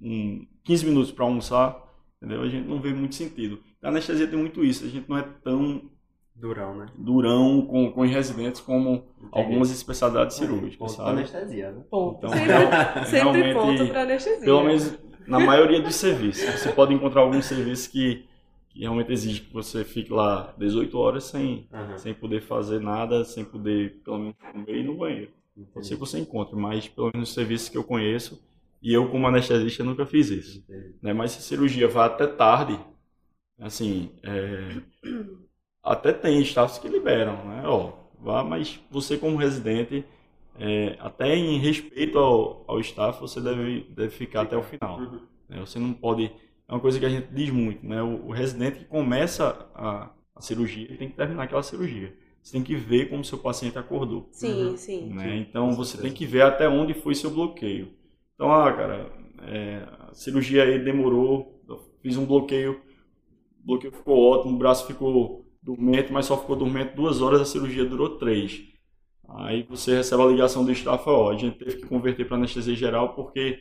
[0.00, 1.82] um, 15 minutos para almoçar,
[2.20, 2.42] entendeu?
[2.42, 3.62] A gente não vê muito sentido.
[3.82, 5.90] A anestesia tem muito isso, a gente não é tão
[6.38, 6.86] Durão, né?
[6.98, 11.18] durão com, com os residentes como algumas especialidades Ponto cirúrgicas, pra sabe?
[11.18, 11.82] anestesia, né?
[11.90, 12.18] Ponto.
[12.18, 12.70] Então, sempre real-
[13.06, 14.44] sempre realmente, ponto pra anestesia.
[14.44, 16.60] Pelo menos na maioria dos serviços.
[16.60, 18.26] Você pode encontrar alguns serviços que,
[18.68, 21.98] que realmente exigem que você fique lá 18 horas sem, Aham.
[21.98, 25.30] sem poder fazer nada, sem poder, pelo menos, comer e ir no banheiro.
[25.72, 28.44] Pode ser que você encontre, mas pelo menos os serviços que eu conheço,
[28.82, 30.58] e eu como anestesista nunca fiz isso.
[30.68, 30.94] Entendi.
[31.00, 31.14] Né?
[31.14, 32.78] Mas se a cirurgia vai até tarde,
[33.58, 34.68] assim, é,
[35.92, 37.62] até tem staffs que liberam, né?
[37.66, 40.04] Ó, vá, mas você como residente,
[40.58, 44.98] é, até em respeito ao, ao staff, você deve, deve ficar até o final.
[44.98, 45.20] Uhum.
[45.48, 45.60] né?
[45.60, 46.24] Você não pode.
[46.68, 48.02] É uma coisa que a gente diz muito, né?
[48.02, 52.14] O, o residente que começa a, a cirurgia ele tem que terminar aquela cirurgia.
[52.42, 54.28] Você tem que ver como seu paciente acordou.
[54.30, 54.76] Sim, Uhum.
[54.76, 55.06] sim.
[55.12, 55.36] Né?
[55.38, 57.92] Então com você tem que ver até onde foi seu bloqueio.
[58.34, 59.10] Então, ah, cara,
[59.42, 61.60] é, a cirurgia aí demorou,
[62.02, 62.80] fiz um bloqueio,
[63.62, 67.44] o bloqueio ficou ótimo, o braço ficou dormente, mas só ficou dormente duas horas, a
[67.44, 68.62] cirurgia durou três.
[69.28, 72.76] Aí você recebe a ligação do staff, ó, a gente teve que converter para anestesia
[72.76, 73.58] geral porque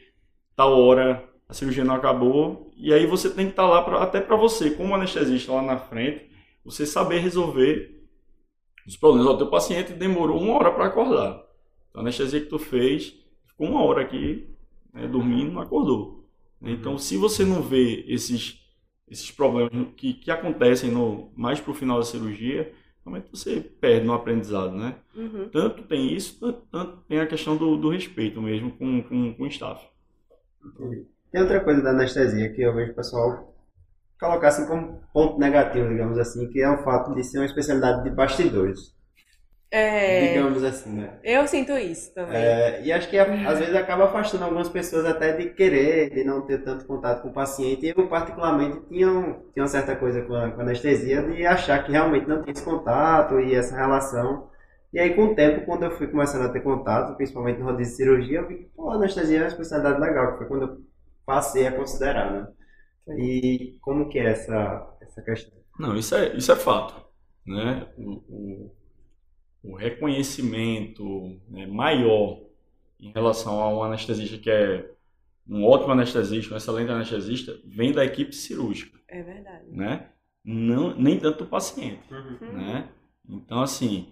[0.55, 4.21] tal hora a cirurgia não acabou, e aí você tem que estar lá pra, até
[4.21, 6.29] para você, como anestesista lá na frente,
[6.63, 8.03] você saber resolver
[8.87, 9.27] os problemas.
[9.27, 11.43] O teu paciente demorou uma hora para acordar.
[11.89, 13.15] Então, a anestesia que tu fez,
[13.47, 14.47] ficou uma hora aqui
[14.93, 16.27] né, dormindo, não acordou.
[16.61, 16.97] Então, uhum.
[16.97, 18.59] se você não vê esses,
[19.09, 22.73] esses problemas que, que acontecem no, mais para o final da cirurgia,
[23.05, 24.95] realmente você perde no aprendizado, né?
[25.15, 25.49] Uhum.
[25.49, 29.43] Tanto tem isso, tanto, tanto, tem a questão do, do respeito mesmo com, com, com
[29.43, 29.87] o staff.
[31.31, 33.53] Tem outra coisa da anestesia que eu vejo o pessoal
[34.19, 38.03] colocar assim como ponto negativo, digamos assim, que é o fato de ser uma especialidade
[38.03, 38.94] de bastidores.
[39.71, 41.19] É, digamos assim, né?
[41.23, 42.37] Eu sinto isso também.
[42.37, 46.41] É, e acho que às vezes acaba afastando algumas pessoas até de querer, de não
[46.45, 47.93] ter tanto contato com o paciente.
[47.95, 51.83] Eu, particularmente, tinha, um, tinha uma certa coisa com a, com a anestesia de achar
[51.83, 54.49] que realmente não tinha esse contato e essa relação.
[54.93, 57.91] E aí, com o tempo, quando eu fui começando a ter contato, principalmente no rodízio
[57.91, 60.61] de cirurgia, eu vi que, pô, a anestesia é uma especialidade legal, que foi quando
[60.61, 60.77] eu
[61.25, 62.47] passei a considerar, né?
[63.17, 65.59] E como que é essa, essa questão?
[65.77, 66.95] Não, isso é, isso é fato,
[67.45, 67.87] né?
[67.97, 68.75] O, o,
[69.65, 72.39] o reconhecimento né, maior
[72.99, 74.89] em relação a um anestesista que é
[75.47, 78.99] um ótimo anestesista, um excelente anestesista, vem da equipe cirúrgica.
[79.07, 79.65] É verdade.
[79.71, 80.09] Né?
[80.43, 82.01] Não, nem tanto do paciente.
[82.11, 82.53] Uhum.
[82.53, 82.89] Né?
[83.27, 84.07] Então, assim,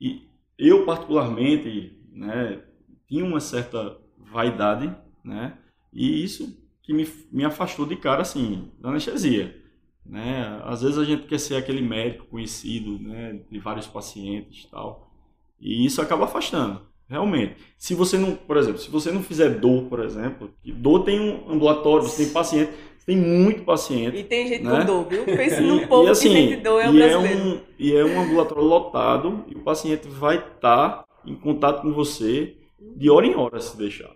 [0.00, 2.62] e eu particularmente né,
[3.06, 5.56] tinha uma certa vaidade, né?
[5.92, 9.62] e isso que me, me afastou de cara, assim, da anestesia.
[10.08, 10.60] Né?
[10.64, 15.12] Às vezes a gente quer ser aquele médico conhecido, né, de vários pacientes e tal,
[15.60, 17.56] e isso acaba afastando, realmente.
[17.76, 21.50] Se você não, por exemplo, se você não fizer dor, por exemplo, dor tem um
[21.50, 22.72] ambulatório, você tem paciente,
[23.04, 24.16] tem muito paciente.
[24.16, 24.80] E tem gente né?
[24.80, 25.24] com dor, viu?
[25.24, 27.40] Pense num povo assim, que sente dor, é o brasileiro.
[27.40, 31.92] É um, e é um ambulatório lotado, e o paciente vai estar em contato com
[31.92, 32.56] você
[32.96, 34.14] de hora em hora, se deixar.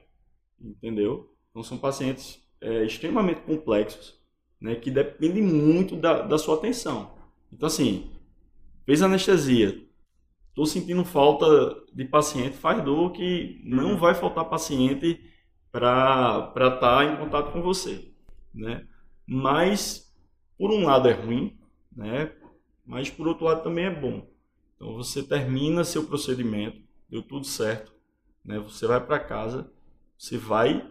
[0.58, 1.28] Entendeu?
[1.50, 4.21] Então são pacientes é, extremamente complexos,
[4.62, 7.12] né, que dependem muito da, da sua atenção.
[7.52, 8.12] Então, assim,
[8.86, 9.84] fez anestesia,
[10.48, 11.46] estou sentindo falta
[11.92, 13.96] de paciente, faz dor que não uhum.
[13.96, 15.20] vai faltar paciente
[15.72, 18.08] para estar tá em contato com você,
[18.54, 18.86] né?
[19.26, 20.14] Mas,
[20.56, 21.58] por um lado é ruim,
[21.90, 22.32] né?
[22.86, 24.28] Mas, por outro lado, também é bom.
[24.76, 27.92] Então, você termina seu procedimento, deu tudo certo,
[28.44, 28.60] né?
[28.60, 29.72] Você vai para casa,
[30.16, 30.88] você vai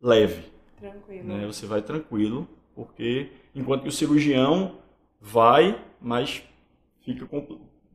[0.00, 1.24] leve, Tranquilo.
[1.24, 1.46] Né?
[1.46, 4.76] Você vai tranquilo, porque enquanto que o cirurgião
[5.20, 6.42] vai, mas
[7.00, 7.26] fica,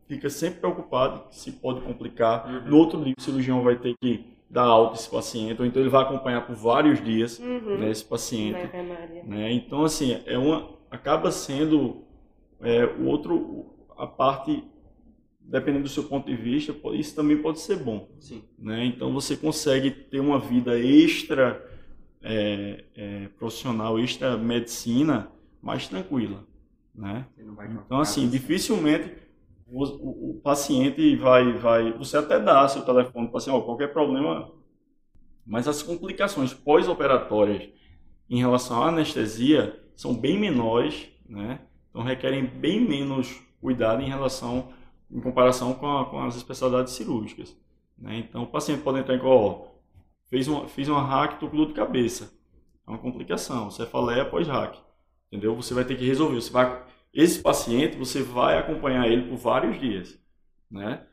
[0.08, 2.48] fica sempre preocupado que se pode complicar.
[2.48, 2.70] Uhum.
[2.70, 5.90] No outro dia, o cirurgião vai ter que dar alta esse paciente, ou então ele
[5.90, 7.78] vai acompanhar por vários dias uhum.
[7.78, 8.70] né, esse paciente.
[9.26, 9.52] Né?
[9.52, 12.04] Então, assim, é uma, acaba sendo
[12.60, 14.64] é, o outro, a parte
[15.50, 18.08] dependendo do seu ponto de vista, isso também pode ser bom.
[18.20, 18.44] Sim.
[18.58, 18.86] Né?
[18.86, 21.66] Então você consegue ter uma vida extra
[22.22, 26.44] é, é, profissional extra medicina mais tranquila,
[26.94, 27.26] né?
[27.86, 29.14] Então assim, dificilmente
[29.68, 33.94] o, o, o, paciente vai, vai, você até dá seu telefone para assim, ó, qualquer
[33.94, 34.52] problema,
[35.46, 37.70] mas as complicações pós-operatórias
[38.30, 41.60] em relação à anestesia são bem menores, né?
[41.90, 44.70] Então requerem bem menos cuidado em relação,
[45.12, 47.56] em comparação com, a, com as especialidades cirúrgicas.
[47.98, 48.20] Né?
[48.20, 49.66] Então o paciente pode entrar em ó,
[50.30, 52.32] Fez uma, fiz uma hack, tô com dor de cabeça.
[52.86, 54.78] É uma complicação, cefaleia após hack.
[55.28, 55.56] Entendeu?
[55.56, 56.36] Você vai ter que resolver.
[56.36, 60.20] Você vai, esse paciente, você vai acompanhar ele por vários dias.
[60.70, 61.06] Né?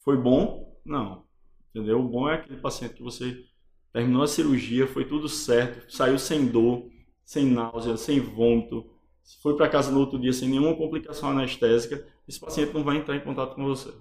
[0.00, 0.78] Foi bom?
[0.84, 1.24] Não.
[1.70, 2.00] Entendeu?
[2.00, 3.44] O bom é aquele paciente que você
[3.92, 6.90] terminou a cirurgia, foi tudo certo, saiu sem dor,
[7.24, 8.90] sem náusea, sem vômito,
[9.40, 13.16] foi para casa no outro dia sem nenhuma complicação anestésica, esse paciente não vai entrar
[13.16, 13.94] em contato com você.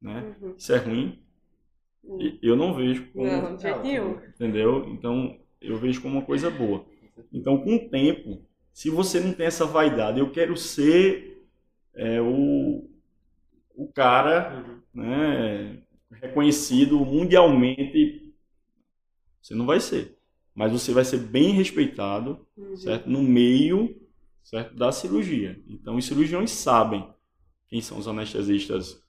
[0.00, 0.34] Né?
[0.40, 0.54] Uhum.
[0.56, 1.22] Isso é ruim,
[2.42, 3.26] eu não vejo como.
[3.26, 4.18] Não, de jeito nenhum.
[4.28, 4.88] Entendeu?
[4.88, 6.84] Então, eu vejo como uma coisa boa.
[7.32, 8.42] Então, com o tempo,
[8.72, 11.44] se você não tem essa vaidade, eu quero ser
[11.94, 12.88] é, o,
[13.74, 15.02] o cara uhum.
[15.02, 18.32] né, reconhecido mundialmente,
[19.40, 20.16] você não vai ser.
[20.54, 22.76] Mas você vai ser bem respeitado, uhum.
[22.76, 23.08] certo?
[23.08, 24.00] No meio
[24.42, 24.74] certo?
[24.74, 25.60] da cirurgia.
[25.68, 27.06] Então, os cirurgiões sabem
[27.68, 29.02] quem são os anestesistas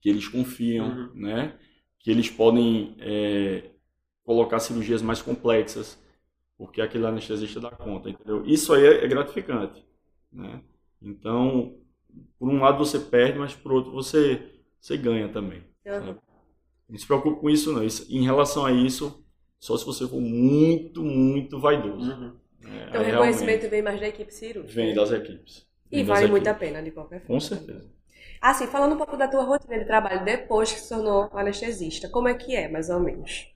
[0.00, 1.10] que eles confiam, uhum.
[1.14, 1.58] né?
[2.06, 3.64] Que eles podem é,
[4.22, 5.98] colocar cirurgias mais complexas,
[6.56, 8.46] porque aquele anestesista dá conta, entendeu?
[8.46, 9.84] Isso aí é, é gratificante,
[10.30, 10.60] né?
[11.02, 11.74] Então,
[12.38, 14.40] por um lado você perde, mas por outro você,
[14.80, 15.64] você ganha também.
[15.84, 16.16] Uhum.
[16.88, 17.82] Não se preocupe com isso não.
[17.82, 19.26] Isso, em relação a isso,
[19.58, 22.12] só se você for muito, muito vaidoso.
[22.12, 22.36] Uhum.
[22.68, 24.72] É, então o reconhecimento vem mais da equipe cirúrgica.
[24.72, 25.66] Vem das equipes.
[25.90, 27.34] E vale muito a pena, de qualquer forma.
[27.34, 27.95] Com certeza.
[28.40, 32.28] Assim, falando um pouco da tua rotina de trabalho depois que se tornou anestesista, como
[32.28, 33.52] é que é, mais ou menos?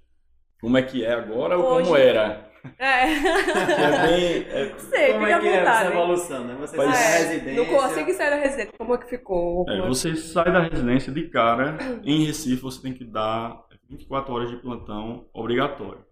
[0.61, 2.49] Como é que é agora ou como era?
[2.79, 3.05] É.
[3.15, 5.87] é bem, é, Sei, Como é que à é vontade.
[5.87, 6.57] essa evolução, né?
[6.61, 7.19] Você Pois sai da é.
[7.19, 7.55] residência...
[7.55, 8.73] Não consigo sair da residência.
[8.77, 9.65] Como é que ficou?
[9.67, 14.51] É, você sai da residência de cara, em Recife você tem que dar 24 horas
[14.51, 16.05] de plantão obrigatório,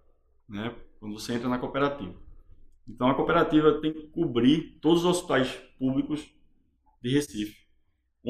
[0.49, 0.75] né?
[0.99, 2.14] Quando você entra na cooperativa.
[2.89, 6.27] Então a cooperativa tem que cobrir todos os hospitais públicos
[7.03, 7.58] de Recife,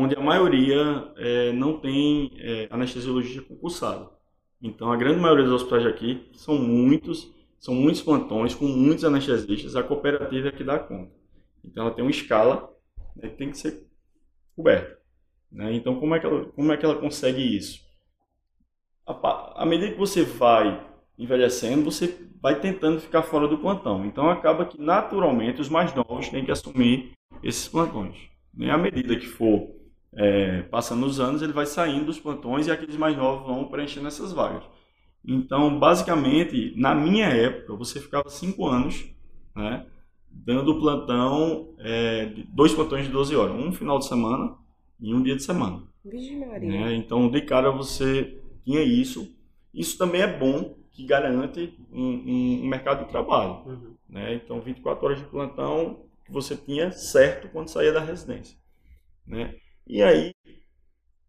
[0.01, 2.31] onde a maioria eh, não tem
[2.71, 4.09] anestesiologia concursada.
[4.63, 9.75] Então a grande maioria dos hospitais aqui são muitos, são muitos plantões com muitos anestesistas,
[9.75, 11.11] a cooperativa é que dá conta.
[11.65, 12.73] Então ela tem uma escala
[13.17, 13.87] né, que tem que ser
[14.55, 14.99] coberta.
[15.51, 15.75] Né?
[15.75, 17.87] Então, como é, que ela, como é que ela consegue isso?
[19.07, 20.87] À medida que você vai
[21.19, 24.05] envelhecendo, você vai tentando ficar fora do plantão.
[24.05, 28.17] Então, acaba que, naturalmente, os mais novos têm que assumir esses plantões.
[28.57, 29.78] E à medida que for
[30.15, 34.09] é, passando os anos, ele vai saindo dos plantões e aqueles mais novos vão preenchendo
[34.09, 34.65] essas vagas.
[35.25, 39.07] Então, basicamente, na minha época, você ficava cinco anos
[39.55, 39.87] né,
[40.31, 44.57] dando plantão, é, de- dois plantões de 12 horas, um final de semana
[45.01, 45.83] e um dia de semana.
[46.69, 46.95] Né?
[46.95, 49.35] Então, de cara, você tinha isso.
[49.75, 53.63] Isso também é bom, que garante um, um- um mercado de trabalho.
[53.67, 53.95] Uhum.
[54.09, 54.35] Né?
[54.35, 58.57] Então, 24 horas de plantão que você tinha certo quando saía da residência.
[59.27, 59.55] Né?
[59.89, 60.35] E aí,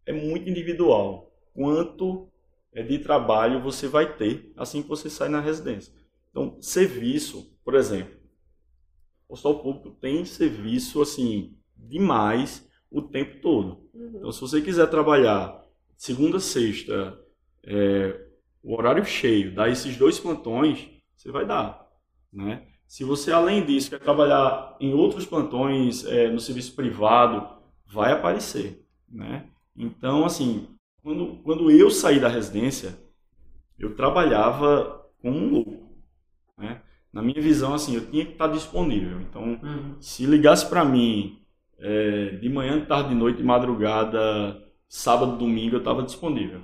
[0.04, 1.32] é muito individual.
[1.54, 2.28] Quanto
[2.72, 5.92] é, de trabalho você vai ter assim que você sai na residência.
[6.30, 8.14] Então, serviço, por exemplo,
[9.28, 13.88] o hospital público tem serviço assim demais o tempo todo.
[13.94, 14.12] Uhum.
[14.16, 15.64] Então, se você quiser trabalhar
[15.96, 17.18] segunda, sexta,
[17.64, 18.26] é,
[18.62, 21.88] o horário cheio, dar esses dois plantões, você vai dar,
[22.32, 22.66] né?
[22.86, 27.59] Se você, além disso, quer trabalhar em outros plantões, é, no serviço privado,
[27.90, 29.46] vai aparecer, né?
[29.76, 30.68] Então, assim,
[31.02, 32.96] quando, quando eu saí da residência,
[33.78, 35.90] eu trabalhava como um louco,
[36.58, 36.82] né?
[37.12, 39.20] Na minha visão, assim, eu tinha que estar disponível.
[39.20, 39.96] Então, Uhum.
[40.00, 41.40] se ligasse para mim
[41.78, 46.60] é, de manhã, de tarde, de noite, de madrugada, sábado, domingo, eu estava disponível.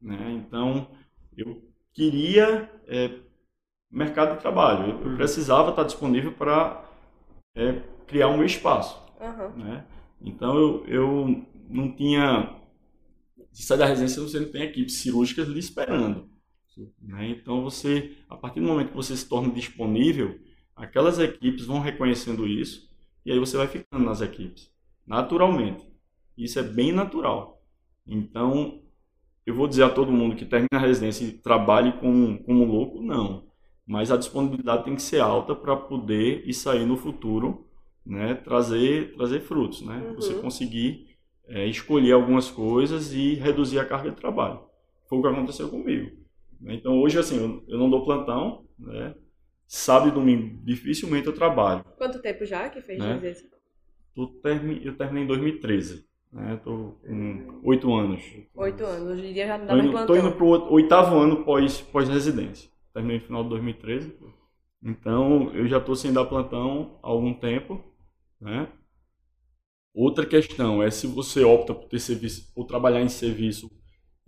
[0.00, 0.30] Né?
[0.46, 0.88] Então,
[1.36, 1.62] eu
[1.92, 3.10] queria é,
[3.90, 4.90] mercado de trabalho.
[4.90, 5.16] Eu, Uhum.
[5.16, 6.84] precisava estar disponível para
[7.56, 9.02] é, criar o meu espaço.
[9.20, 9.48] Aham.
[9.56, 9.84] Né?
[10.20, 12.56] Então, eu, eu não tinha...
[13.52, 16.28] Se sai da residência, você não tem equipes cirúrgicas lhe esperando.
[17.00, 17.30] Né?
[17.30, 20.38] Então, você, a partir do momento que você se torna disponível,
[20.76, 22.88] aquelas equipes vão reconhecendo isso
[23.24, 24.70] e aí você vai ficando nas equipes,
[25.06, 25.84] naturalmente.
[26.36, 27.62] Isso é bem natural.
[28.06, 28.80] Então,
[29.44, 33.02] eu vou dizer a todo mundo que termina a residência e trabalhe como, como louco,
[33.02, 33.48] não.
[33.86, 37.66] Mas a disponibilidade tem que ser alta para poder e sair no futuro,
[38.08, 39.98] né, trazer, trazer frutos, né?
[39.98, 40.14] Uhum.
[40.14, 44.60] Você conseguir é, escolher algumas coisas e reduzir a carga de trabalho.
[45.08, 46.10] Foi o que aconteceu comigo.
[46.60, 46.74] né?
[46.74, 49.14] Então, hoje, assim, eu, eu não dou plantão, né?
[49.66, 51.84] Sábado e domingo, dificilmente eu trabalho.
[51.98, 53.20] Quanto tempo já que fez Né?
[54.42, 56.58] termi- eu terminei em 2013, né?
[56.64, 58.22] Tô com oito anos.
[58.54, 59.12] Oito anos.
[59.12, 60.06] Hoje em dia já não dá mais plantão.
[60.06, 62.70] tô indo pro oitavo ano pós, pós-residência.
[62.94, 64.16] Terminei no final de 2013.
[64.82, 67.82] Então, eu já tô sem dar plantão há algum tempo,
[68.40, 68.68] né?
[69.94, 73.70] Outra questão é se você opta por ter serviço, por trabalhar em serviço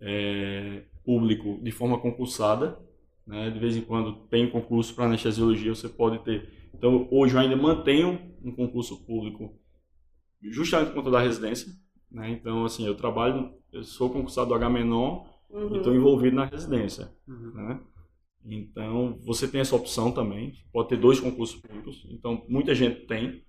[0.00, 2.78] é, público de forma concursada,
[3.26, 3.50] né?
[3.50, 6.48] De vez em quando tem concurso para anestesiologia, você pode ter.
[6.74, 9.54] Então, hoje eu ainda mantenho um concurso público
[10.42, 11.72] justamente por conta da residência,
[12.10, 12.30] né?
[12.30, 15.74] Então, assim, eu trabalho, eu sou concursado do H menor Uhum.
[15.74, 17.52] e estou envolvido na residência, Uhum.
[17.54, 17.80] né?
[18.44, 23.42] Então, você tem essa opção também, pode ter dois concursos públicos, então muita gente tem,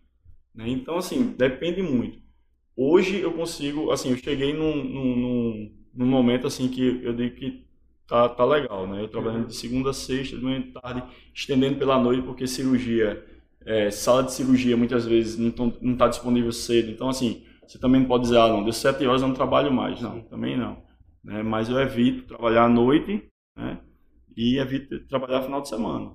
[0.53, 0.69] né?
[0.69, 2.19] Então, assim, depende muito.
[2.75, 7.65] Hoje eu consigo, assim, eu cheguei num, num, num, momento, assim, que eu digo que
[8.07, 9.01] tá, tá legal, né?
[9.01, 13.25] Eu trabalhando de segunda a sexta, de manhã e tarde, estendendo pela noite, porque cirurgia,
[13.65, 17.77] é, sala de cirurgia muitas vezes não, tão, não tá disponível cedo, então, assim, você
[17.79, 20.57] também não pode dizer, ah, não, deu sete horas eu não trabalho mais, não, também
[20.57, 20.83] não.
[21.23, 21.43] Né?
[21.43, 23.23] Mas eu evito trabalhar à noite,
[23.55, 23.79] né?
[24.35, 26.13] E evito trabalhar final de semana,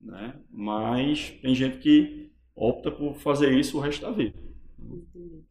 [0.00, 0.34] né?
[0.50, 2.25] Mas tem gente que
[2.56, 4.38] opta por fazer isso o resto da vida.
[4.78, 5.44] Entendi.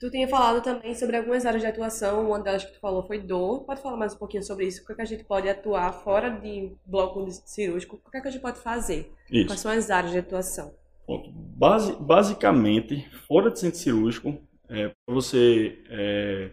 [0.00, 3.18] Tu tinha falado também sobre algumas áreas de atuação, uma delas que tu falou foi
[3.18, 3.64] dor.
[3.64, 4.82] Pode falar mais um pouquinho sobre isso?
[4.82, 8.00] O que, é que a gente pode atuar fora de bloco cirúrgico?
[8.04, 9.12] O que, é que a gente pode fazer?
[9.44, 9.62] Quais Isso.
[9.62, 10.72] são as áreas de atuação?
[11.06, 11.30] Pronto.
[11.32, 14.38] Basi- basicamente, fora de centro cirúrgico,
[14.68, 16.52] é, para você é,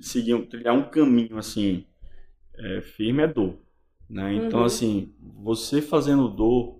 [0.00, 1.86] seguir, um- trilhar um caminho assim
[2.56, 3.58] é, firme é dor,
[4.08, 4.34] né?
[4.34, 4.66] Então, Uhum.
[4.66, 6.78] assim, você fazendo dor,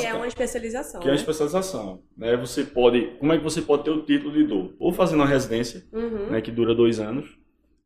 [0.00, 1.20] Que é uma especialização, que é a né?
[1.20, 2.36] especialização, né?
[2.36, 4.74] Você pode, como é que você pode ter o título de dor?
[4.78, 6.30] Ou fazendo uma residência, Uhum.
[6.30, 7.38] né, que dura dois anos,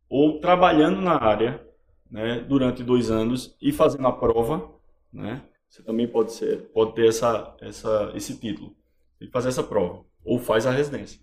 [0.09, 1.67] ou trabalhando na área,
[2.11, 4.71] né, durante dois anos e fazendo a prova,
[5.13, 5.43] né?
[5.69, 8.77] você também pode ser, pode ter essa, essa, esse título.
[9.19, 10.05] Que fazer essa prova.
[10.23, 11.19] Ou faz a residência.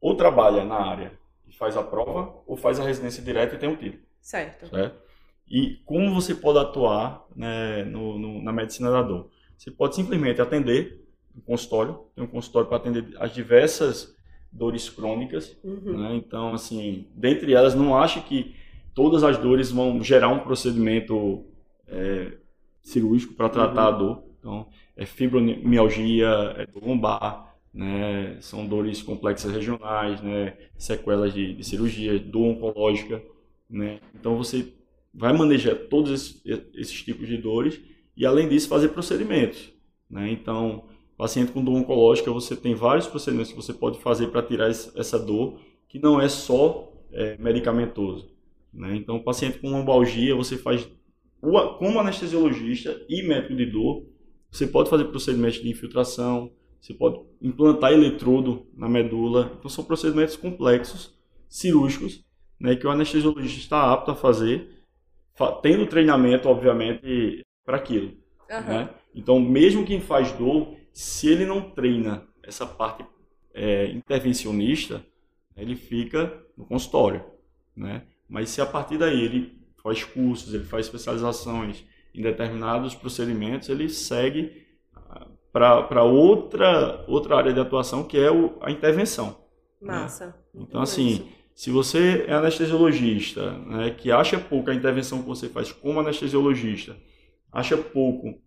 [0.00, 3.68] Ou trabalha na área e faz a prova, ou faz a residência direta e tem
[3.68, 4.02] um título.
[4.20, 4.68] Certo.
[4.68, 5.02] Certo?
[5.48, 9.30] E como você pode atuar né, no, no, na medicina da dor?
[9.56, 11.04] Você pode simplesmente atender
[11.36, 14.14] um consultório, tem um consultório para atender as diversas
[14.50, 15.56] dores crônicas.
[15.64, 15.98] Uhum.
[15.98, 16.16] Né?
[16.16, 18.54] Então, assim, dentre elas, não ache que
[18.94, 21.44] todas as dores vão gerar um procedimento
[21.88, 22.32] é,
[22.82, 23.94] cirúrgico para tratar Uhum.
[23.94, 24.22] a dor.
[24.38, 26.28] Então, é fibromialgia,
[26.58, 28.36] é dor lombar, né?
[28.40, 30.56] são dores complexas regionais, né?
[30.76, 33.22] sequelas de, de cirurgia, dor oncológica.
[33.68, 34.00] Né?
[34.14, 34.72] Então, você
[35.12, 36.42] vai manejar todos esses,
[36.74, 37.80] esses tipos de dores
[38.16, 39.72] e, além disso, fazer procedimentos.
[40.08, 40.30] Né?
[40.30, 40.84] Então,
[41.16, 45.18] paciente com dor oncológica, você tem vários procedimentos que você pode fazer para tirar essa
[45.18, 45.58] dor,
[45.88, 48.30] que não é só é, medicamentoso.
[48.72, 48.96] Né?
[48.96, 50.88] Então, paciente com lombalgia, você faz,
[51.40, 54.04] como anestesiologista e médico de dor,
[54.50, 59.52] você pode fazer procedimentos de infiltração, você pode implantar eletrodo na medula.
[59.58, 61.14] Então, são procedimentos complexos,
[61.48, 62.24] cirúrgicos,
[62.60, 64.68] né, que o anestesiologista está apto a fazer,
[65.34, 68.12] fa- tendo treinamento, obviamente, para aquilo
[68.50, 68.68] Aham.
[68.68, 68.90] né?
[69.14, 73.04] Então, mesmo quem faz dor, se ele não treina essa parte
[73.52, 75.04] é, intervencionista,
[75.56, 77.24] ele fica no consultório,
[77.76, 78.02] né?
[78.28, 81.84] Mas se a partir daí ele faz cursos, ele faz especializações
[82.14, 84.64] em determinados procedimentos, ele segue
[85.52, 89.36] para outra outra área de atuação que é o, a intervenção.
[89.80, 90.34] Massa.
[90.52, 95.70] Então, assim, se você é anestesiologista, né, que acha pouco a intervenção que você faz
[95.70, 96.96] como anestesiologista,
[97.54, 98.40] acha pouco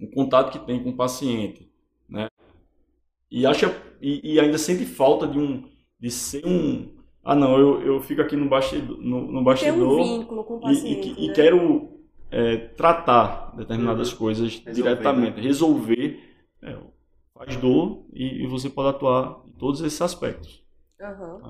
[0.00, 1.70] o contato que tem com o paciente,
[2.08, 2.28] né,
[3.30, 3.66] e acha
[4.00, 5.68] e, e ainda sente falta de um
[5.98, 9.94] de ser um ah não eu, eu fico aqui no bastidor no, no bastidor um
[9.94, 11.22] vínculo com o e, paciente.
[11.22, 11.34] e- e né?
[11.34, 12.00] quero
[12.30, 14.18] é, tratar determinadas Uhum.
[14.18, 15.40] coisas Resolver, diretamente, né?
[15.40, 16.20] resolver,
[16.62, 16.76] é,
[17.34, 20.62] faz dor e, e você pode atuar em todos esses aspectos.
[21.00, 21.48] Aham.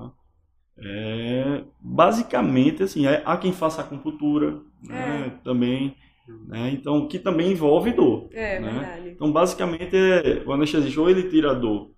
[0.77, 5.95] É, basicamente, assim, é- há quem faça acupuntura né, também,
[6.47, 8.29] né, então, que também envolve dor.
[8.31, 8.71] É, né?
[8.71, 9.09] verdade.
[9.09, 11.91] Então, basicamente, é, o anestesista ou ele tira a dor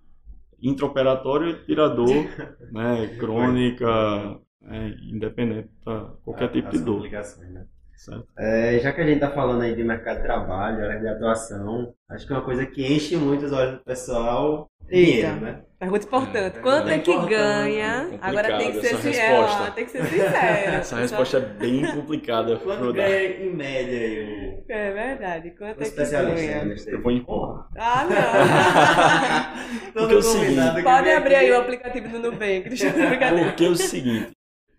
[0.62, 2.08] intraoperatório, ele tira a dor
[2.72, 7.02] né, crônica, né, independente de qualquer tipo de dor.
[7.02, 7.66] né?
[7.96, 8.26] certo?
[8.38, 11.94] É, já que a gente está falando aí de mercado de trabalho, área de atuação,
[12.08, 15.62] acho que uma coisa que enche muito os olhos do pessoal é dinheiro, né?
[15.84, 16.56] Pergunta importante.
[16.58, 18.08] É, Quanto é, é que importante, ganha?
[18.12, 19.40] é Agora tem que ser complicado sincero.
[19.42, 19.70] resposta.
[19.72, 20.32] Tem que ser sincero.
[20.76, 22.56] Essa resposta é bem complicada.
[22.64, 25.50] Quanto ganha em média aí É verdade.
[25.52, 26.74] Quanto o é que ganha?
[26.86, 27.68] Eu vou empurrar.
[27.76, 28.06] Ah,
[29.84, 29.92] não.
[29.92, 32.68] Porque é o seguinte- Pode abrir aqui- aí o aplicativo do Nubank.
[32.68, 33.44] Deixa eu.
[33.44, 34.30] Porque é o seguinte,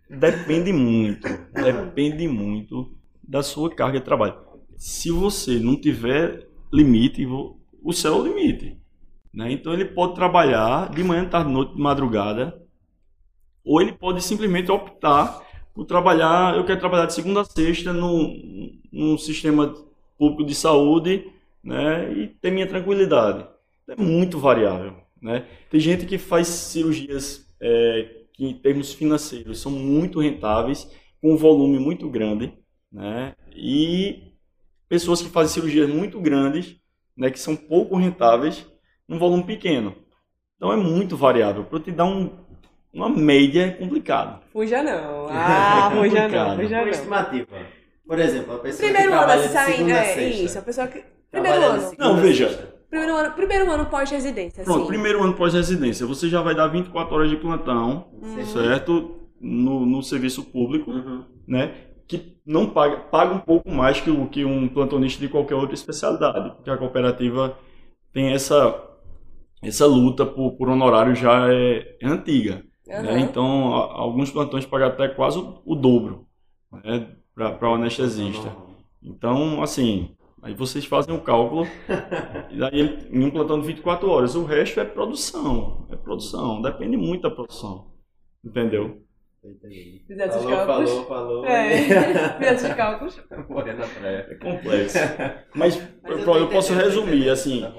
[0.09, 2.93] depende muito, depende muito
[3.27, 4.35] da sua carga de trabalho.
[4.77, 8.77] Se você não tiver limite, o céu é o limite.
[9.36, 9.51] Né?
[9.51, 12.57] Então ele pode trabalhar de manhã, tarde, noite, de madrugada,
[13.65, 18.33] ou ele pode simplesmente optar por trabalhar, eu quero trabalhar de segunda a sexta no,
[18.89, 19.75] num sistema
[20.17, 21.29] público de saúde
[21.61, 22.13] né?
[22.13, 23.45] e ter minha tranquilidade.
[23.89, 24.95] É muito variável.
[25.21, 25.45] Né?
[25.69, 30.89] Tem gente que faz cirurgias é, que, em termos financeiros, são muito rentáveis,
[31.21, 32.53] com um volume muito grande,
[32.89, 33.36] né?
[33.53, 34.31] e
[34.88, 36.77] pessoas que fazem cirurgias muito grandes,
[37.17, 38.65] né, que são pouco rentáveis,
[39.07, 39.95] num volume pequeno.
[40.57, 41.63] Então é muito variável.
[41.65, 42.29] Para eu te dar um,
[42.93, 44.41] uma média é complicado.
[44.51, 45.27] Fuja não.
[45.31, 46.55] Ah, É fuja não.
[46.55, 46.89] Fuja Uma não.
[46.89, 47.57] estimativa.
[48.07, 49.75] Por exemplo, a pessoa Primeiro que ano trabalha de saindo.
[49.77, 50.43] segunda a É, sexta.
[50.43, 50.59] isso.
[50.59, 51.03] A pessoa que.
[51.31, 51.95] Primeiro Trabalha de ano.
[51.99, 52.75] Não, veja.
[52.89, 54.63] Primeiro ano, primeiro ano pós-residência.
[54.63, 54.87] Pronto, assim.
[54.87, 58.07] primeiro ano pós-residência, você já vai dar 24 horas de plantão,
[58.53, 59.19] certo?
[59.41, 61.25] No, no serviço público, Uhum.
[61.47, 61.73] né?
[62.07, 65.73] Que não paga, paga um pouco mais que, o, que um plantonista de qualquer outra
[65.73, 67.57] especialidade, porque a cooperativa
[68.13, 68.79] tem essa,
[69.68, 72.63] essa luta por, por honorário já é, é antiga.
[72.88, 72.97] né?
[72.97, 73.20] Aham.
[73.20, 76.28] Então, a- alguns plantões pagam até quase o, o dobro
[76.84, 77.07] né?
[77.34, 78.51] para o anestesista.
[79.03, 81.66] Então, assim, aí vocês fazem o cálculo,
[82.49, 86.97] e daí em um plantão de 24 horas, o resto é produção, é produção, depende
[86.97, 87.88] muito da produção,
[88.43, 89.01] entendeu?
[89.43, 90.89] Os Falou, cálculos.
[90.91, 91.45] falou, falou.
[91.45, 91.78] É.
[92.39, 93.16] Fizesse os cálculos.
[93.99, 94.28] Praia.
[94.30, 94.97] É complexo.
[95.53, 97.72] Mas, Mas eu, tô eu posso resumir, assim, Tá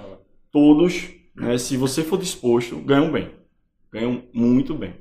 [0.52, 3.30] todos, né, se você for disposto, ganham bem,
[3.92, 4.94] ganham muito bem,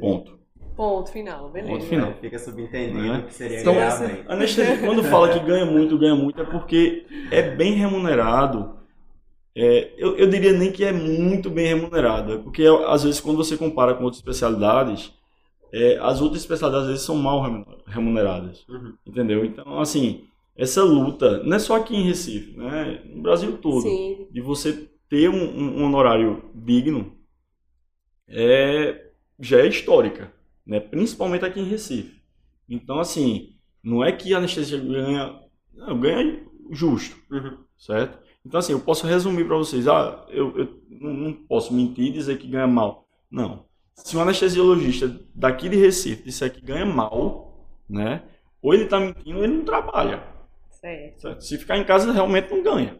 [0.00, 0.38] ponto.
[0.76, 1.72] Ponto final, beleza.
[1.72, 2.14] Ponto final.
[2.20, 3.22] Fica subentendido Né?
[3.26, 4.24] que seria Então, ganhar bem.
[4.28, 8.76] Anestesia, quando fala que ganha muito, ganha muito, é porque é bem remunerado.
[9.56, 13.36] É, eu, eu diria nem que é muito bem remunerado, é porque às vezes quando
[13.38, 15.12] você compara com outras especialidades,
[15.72, 18.94] é, as outras especialidades às vezes são mal remun- remuneradas, Uhum.
[19.06, 19.44] entendeu?
[19.44, 20.24] Então, assim,
[20.56, 23.02] essa luta, não é só aqui em Recife, né?
[23.12, 24.28] No Brasil todo, Sim.
[24.30, 27.16] de você ter um, um honorário digno,
[28.28, 30.32] é, já é histórica,
[30.66, 30.80] né?
[30.80, 32.20] Principalmente aqui em Recife.
[32.68, 35.40] Então, assim, não é que a anestesia ganha,
[35.72, 37.58] não, ganha justo, Uhum.
[37.78, 38.18] certo?
[38.44, 42.38] Então, assim, eu posso resumir para vocês, ah, eu, eu não posso mentir e dizer
[42.38, 43.06] que ganha mal.
[43.30, 43.66] Não.
[43.94, 48.22] Se um anestesiologista daqui de Recife disser que ganha mal, né?
[48.62, 50.22] Ou ele está mentindo ou ele não trabalha.
[50.70, 51.20] Certo.
[51.20, 51.40] Certo?
[51.44, 52.98] Se ficar em casa, realmente não ganha.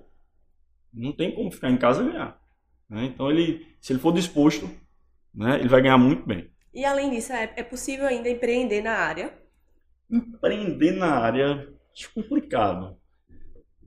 [0.98, 2.40] Não tem como ficar em casa e ganhar.
[2.88, 3.04] né?
[3.04, 4.68] Então, ele, se ele for disposto,
[5.34, 6.50] né, ele vai ganhar muito bem.
[6.74, 9.32] E além disso, é, é possível ainda empreender na área?
[10.10, 12.96] Empreender na área, acho complicado.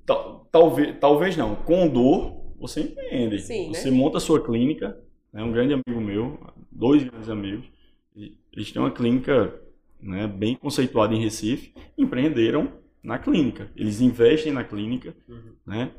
[0.05, 1.55] Tal- Talvez, talvez não.
[1.55, 3.39] Com dor, você empreende.
[3.41, 3.73] Sim, né?
[3.73, 4.99] você monta a sua clínica.
[5.33, 6.37] É um grande amigo meu,
[6.71, 7.65] dois grandes amigos.
[8.51, 9.61] Eles têm uma clínica
[10.01, 11.73] né, bem conceituada em Recife.
[11.97, 13.71] Empreenderam na clínica.
[13.75, 15.15] Eles investem na clínica.
[15.29, 15.53] Uhum.
[15.65, 15.91] né?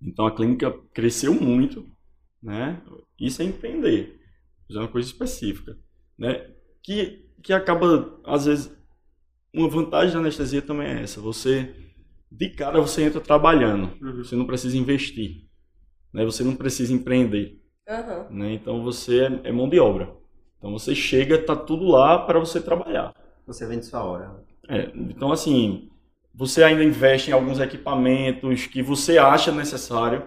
[0.00, 1.86] Então a clínica cresceu muito,
[2.42, 2.82] né?
[3.18, 4.18] Isso é empreender,
[4.68, 5.78] fazer uma coisa específica,
[6.18, 6.50] né?
[6.82, 8.76] Que que acaba às vezes
[9.54, 11.74] uma vantagem da anestesia também é essa, você
[12.30, 14.24] de cara você entra trabalhando, Uhum.
[14.24, 15.46] você não precisa investir,
[16.12, 16.24] né?
[16.24, 18.26] Você não precisa empreender, Aham.
[18.30, 18.54] né?
[18.54, 20.14] Então você é, é mão de obra.
[20.58, 23.14] Então você chega, tá tudo lá para você trabalhar.
[23.46, 24.44] Você vende sua hora.
[24.68, 25.88] É, então, assim,
[26.36, 30.24] você ainda investe em alguns equipamentos que você acha necessário,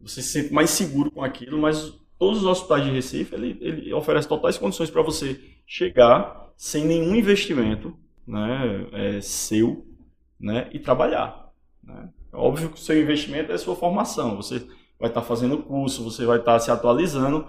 [0.00, 3.92] você se sente mais seguro com aquilo, mas todos os hospitais de Recife, ele, ele
[3.92, 9.84] oferece totais condições para você chegar sem nenhum investimento né, é, seu
[10.38, 11.52] né, e trabalhar.
[11.82, 12.08] Né?
[12.32, 14.64] Óbvio que o seu investimento é a sua formação, você
[14.98, 17.46] vai estar fazendo curso, você vai estar se atualizando,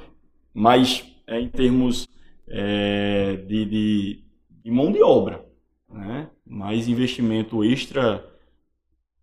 [0.51, 2.07] mas é, em termos
[2.47, 4.24] é, de, de,
[4.64, 5.45] de mão de obra,
[5.88, 6.30] né?
[6.50, 8.26] Mais investimento extra,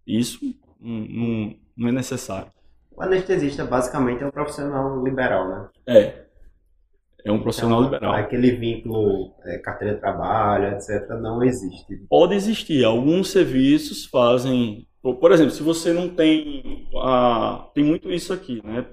[0.07, 0.39] isso
[0.81, 2.53] não, não, é necessário.
[2.97, 5.68] O anestesista basicamente é um profissional liberal, né?
[5.89, 6.27] É.
[7.24, 8.14] É um profissional Então, liberal.
[8.14, 11.97] Aquele vínculo, é, carteira de trabalho, etc., não existe.
[12.09, 12.85] Pode existir.
[12.85, 14.87] Alguns serviços fazem.
[15.03, 16.89] Por exemplo, se você não tem.
[17.03, 18.87] A, tem muito isso aqui, né?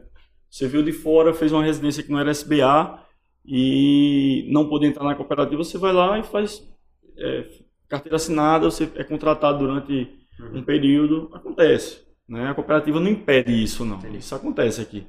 [0.49, 2.99] Você viu de fora, fez uma residência que não era SBA
[3.45, 6.63] e não pôde entrar na cooperativa, você vai lá e faz
[7.17, 7.45] é,
[7.93, 10.09] carteira assinada, você é contratado durante
[10.53, 11.29] um período.
[11.33, 12.01] Acontece.
[12.27, 12.49] Né?
[12.49, 13.97] A cooperativa não impede isso, não.
[13.97, 14.17] Entendi.
[14.17, 15.05] Isso acontece aqui.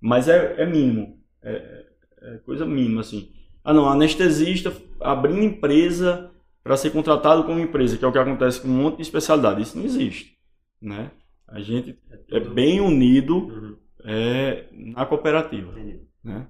[0.00, 1.18] Mas é, é mínimo.
[1.42, 1.84] É,
[2.22, 3.30] é coisa mínima, assim.
[3.62, 6.30] Ah, não, anestesista abrindo empresa
[6.62, 9.62] para ser contratado como empresa, que é o que acontece com um monte de especialidade.
[9.62, 10.36] Isso não existe,
[10.80, 11.10] né?
[11.46, 11.98] A gente
[12.30, 13.76] é bem unido Uhum.
[14.04, 16.00] é, na cooperativa, Entendi.
[16.22, 16.46] né?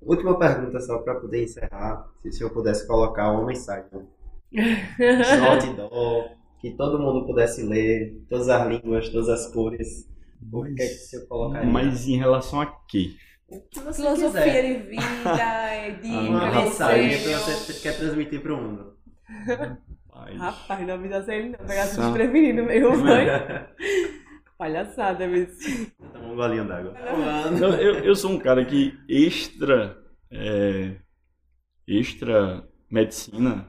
[0.00, 3.90] Última pergunta só para poder encerrar, se, se eu pudesse colocar uma mensagem.
[5.50, 6.30] Outdoor,
[6.60, 10.08] que todo mundo pudesse ler, todas as línguas, todas as cores.
[10.52, 11.70] O que é que você colocaria?
[11.70, 13.14] Mas em relação a quê?
[13.72, 14.62] Filosofia quiser.
[14.62, 18.96] de vida, é dica, Uma mensagem que você quer transmitir para o mundo.
[19.46, 23.26] Rapaz, Rapaz, não avisa ele não, pegasse desprevenido mesmo, foi?
[24.58, 25.54] Palhaçada mesmo.
[26.12, 26.94] Toma um golinho d'água.
[27.80, 29.96] Eu, eu sou um cara que extra
[30.30, 30.96] é,
[31.86, 33.68] extra medicina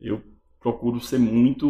[0.00, 0.22] eu
[0.60, 1.68] procuro ser muito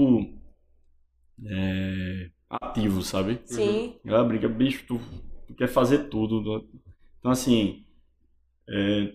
[1.47, 3.41] é, ativo, sabe?
[3.45, 3.97] Sim.
[4.05, 5.01] Ela brinca, bicho, tu,
[5.47, 6.43] tu quer fazer tudo.
[6.43, 6.67] né?
[7.19, 7.85] Então assim,
[8.69, 9.13] é,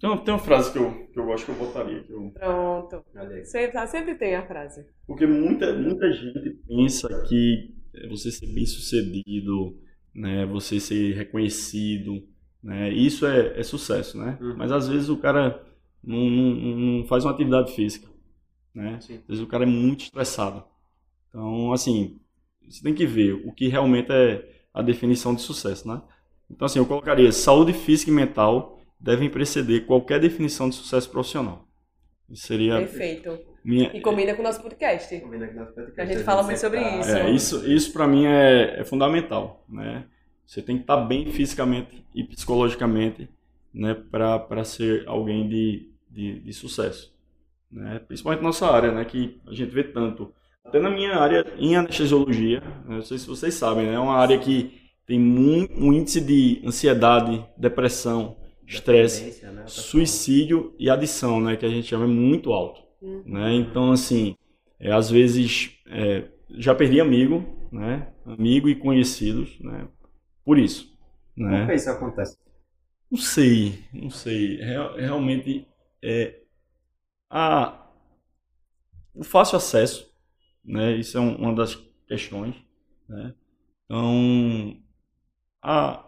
[0.00, 2.02] tem, uma, tem uma frase que eu, que eu gosto que eu botaria.
[2.02, 3.04] Que eu, Pronto.
[3.44, 4.86] Sempre, sempre tem a frase.
[5.06, 9.76] porque muita, muita gente pensa que é você ser bem sucedido,
[10.14, 12.22] né, você ser reconhecido,
[12.62, 14.38] né, isso é, é sucesso, né?
[14.40, 14.56] Uhum.
[14.56, 15.64] Mas às vezes o cara
[16.02, 18.08] não, não, não faz uma atividade física,
[18.74, 18.98] né?
[19.00, 19.16] Sim.
[19.22, 20.64] Às vezes o cara é muito estressado.
[21.28, 22.18] Então, assim,
[22.68, 26.00] você tem que ver o que realmente é a definição de sucesso, né?
[26.50, 31.66] Então, assim, eu colocaria saúde física e mental devem preceder qualquer definição de sucesso profissional.
[32.28, 33.38] Isso seria Perfeito.
[33.64, 35.18] minha, E combina com o nosso podcast.
[35.20, 37.10] Combina aqui nosso podcast, A gente gente fala muito sobre tá- isso.
[37.10, 40.04] É, isso, isso para mim é, é fundamental, né?
[40.46, 43.28] Você tem que estar bem fisicamente e psicologicamente,
[43.72, 47.14] né, para ser alguém de, de, de sucesso,
[47.70, 48.00] né?
[48.00, 50.32] Principalmente na nossa área, né, que a gente vê tanto.
[50.64, 54.16] Até na minha área em anestesiologia, né, não sei se vocês sabem, né, é uma
[54.16, 59.64] área que tem muito, um índice de ansiedade, depressão, estresse, né?
[59.66, 63.22] suicídio e adição, né, que a gente chama é muito alto, Uhum.
[63.24, 63.54] né?
[63.54, 64.36] Então assim,
[64.78, 69.88] é, às vezes é, já perdi amigo, né, amigo e conhecidos, né,
[70.44, 70.96] por isso,
[71.36, 71.66] né?
[71.66, 72.36] que isso acontece?
[73.10, 75.66] Não sei, não sei, Real- realmente
[76.02, 76.39] é
[77.30, 77.76] a
[79.14, 80.06] o fácil acesso,
[80.64, 80.96] né?
[80.96, 81.76] Isso é um- uma das
[82.06, 82.54] questões,
[83.08, 83.34] né?
[83.86, 84.76] Então,
[85.62, 86.04] a,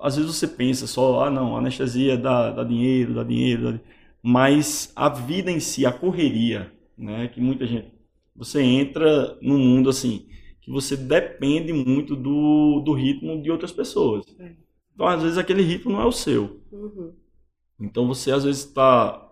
[0.00, 3.80] às vezes você pensa só, ah, não, anestesia dá, dá dinheiro, dá dinheiro, dá...
[4.22, 7.92] mas a vida em si, a correria, né, que muita gente,
[8.34, 10.28] você entra num mundo assim,
[10.62, 14.26] que você depende muito do, do ritmo de outras pessoas.
[14.38, 14.52] É.
[14.94, 16.60] Então, às vezes, aquele ritmo não é o seu.
[16.72, 17.14] Uhum.
[17.80, 19.25] Então, você, às vezes, está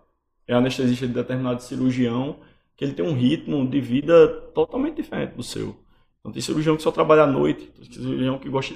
[0.47, 2.37] é anestesista de determinado cirurgião,
[2.75, 5.75] que ele tem um ritmo de vida totalmente diferente do seu.
[6.19, 8.75] Então, tem cirurgião que só trabalha à noite, tem cirurgião que gosta,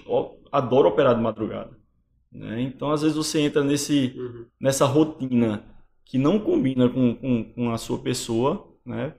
[0.52, 1.78] adora operar de madrugada.
[2.32, 2.62] Né?
[2.62, 4.46] Então, às vezes, você entra nesse, uhum.
[4.60, 5.64] nessa rotina
[6.06, 9.14] que não combina com, com, com a sua pessoa, né?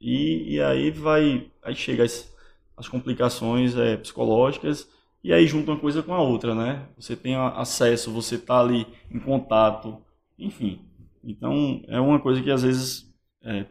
[0.00, 2.34] E, e, aí vai, aí chega as,
[2.76, 4.88] as complicações é, psicológicas
[5.22, 6.88] e aí junta uma coisa com a outra, né?
[6.98, 9.98] Você tem acesso, você está ali em contato,
[10.38, 10.80] enfim.
[11.22, 13.12] Então é uma coisa que às vezes
[13.42, 13.66] é,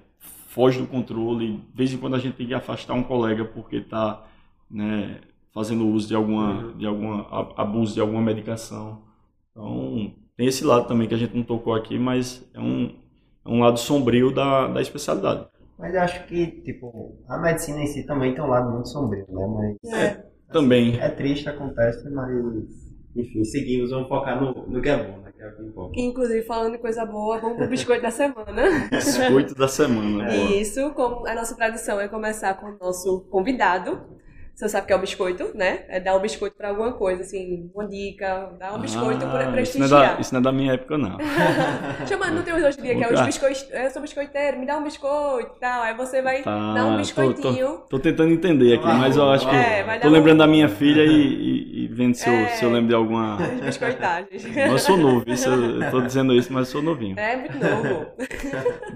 [0.48, 1.58] foge do controle.
[1.58, 4.26] De vez em quando a gente tem que afastar um colega porque está
[4.70, 5.20] né,
[5.54, 6.78] fazendo uso de alguma, uhum.
[6.78, 9.04] de alguma abuso de alguma medicação.
[9.52, 12.96] Então tem esse lado também que a gente não tocou aqui, mas é um,
[13.46, 15.48] é um lado sombrio da, da especialidade.
[15.78, 19.26] Mas eu acho que, tipo, a medicina em si também tem um lado muito sombrio,
[19.30, 19.78] né?
[19.82, 20.22] Mas, é, assim,
[20.52, 21.00] também.
[21.00, 22.89] É triste, acontece, mas,
[23.20, 25.32] enfim, seguimos, vamos focar no, no que é bom, né?
[25.36, 26.00] Que é o que importa.
[26.00, 28.90] Inclusive, falando de coisa boa, vamos pro biscoito da semana.
[28.90, 30.60] biscoito da semana, é.
[30.60, 34.19] Isso, como a nossa tradição é começar com o nosso convidado.
[34.60, 35.86] Você sabe que é o biscoito, né?
[35.88, 39.52] É dar um biscoito pra alguma coisa, assim, uma dica, dar um biscoito ah, pra
[39.54, 39.86] prestigiar.
[39.86, 41.18] Isso não, é da, isso não é da minha época, não.
[42.06, 44.78] Chama, não tem hoje em dia, que é os biscoitos, eu sou biscoiteiro, me dá
[44.78, 45.82] um biscoito e tal.
[45.84, 47.68] Aí você vai tá, dar um biscoitinho.
[47.68, 49.56] Tô, tô, tô, tentando entender aqui, mas eu acho que.
[49.56, 50.40] É, tô lembrando um...
[50.40, 51.08] da minha filha e,
[51.80, 53.38] e, e vendo se, é, eu, se eu lembro de alguma.
[53.64, 54.44] Biscoitagens.
[54.58, 57.18] eu sou novo, isso, eu tô dizendo isso, mas eu sou novinho.
[57.18, 58.08] É, muito novo.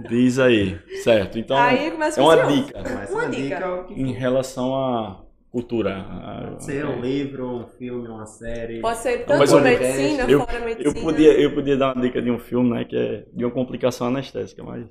[0.10, 1.40] Diz aí, certo.
[1.40, 2.82] Então, aí é uma dica.
[3.10, 3.86] Uma dica.
[3.92, 5.24] Em relação a
[5.54, 6.04] cultura.
[6.50, 8.82] Pode ser um livro, um filme, uma série.
[8.82, 10.98] Pode ser tanto Mas, medicina, eu, fora medicina.
[10.98, 13.52] Eu podia, eu podia dar uma dica de um filme, né, que é de uma
[13.52, 14.88] complicação anestésica, mas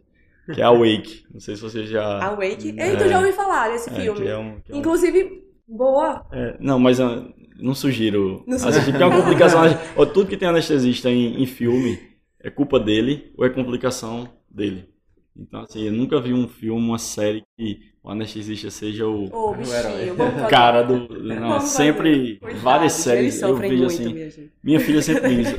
[0.55, 1.25] que é Awake.
[1.35, 2.25] Não sei se você já.
[2.27, 2.79] Awake?
[2.79, 4.25] É, Eita, já ouvi falar desse é, filme.
[4.25, 4.79] É um, é um...
[4.79, 6.25] Inclusive, boa.
[6.31, 8.45] É, não, mas uh, não sugiro.
[8.47, 8.69] Não sugiro.
[8.69, 9.63] Assistir, porque é uma complicação.
[9.97, 11.99] ou tudo que tem anestesista em, em filme
[12.39, 14.89] é culpa dele ou é complicação dele.
[15.37, 19.55] Então, assim, eu nunca vi um filme, uma série que o anestesista seja o, oh,
[19.55, 20.17] bichinho,
[20.51, 21.09] cara do.
[21.23, 24.13] Não, sempre várias séries eu vejo muito, assim.
[24.13, 25.55] Minha, minha, filha sempre diz: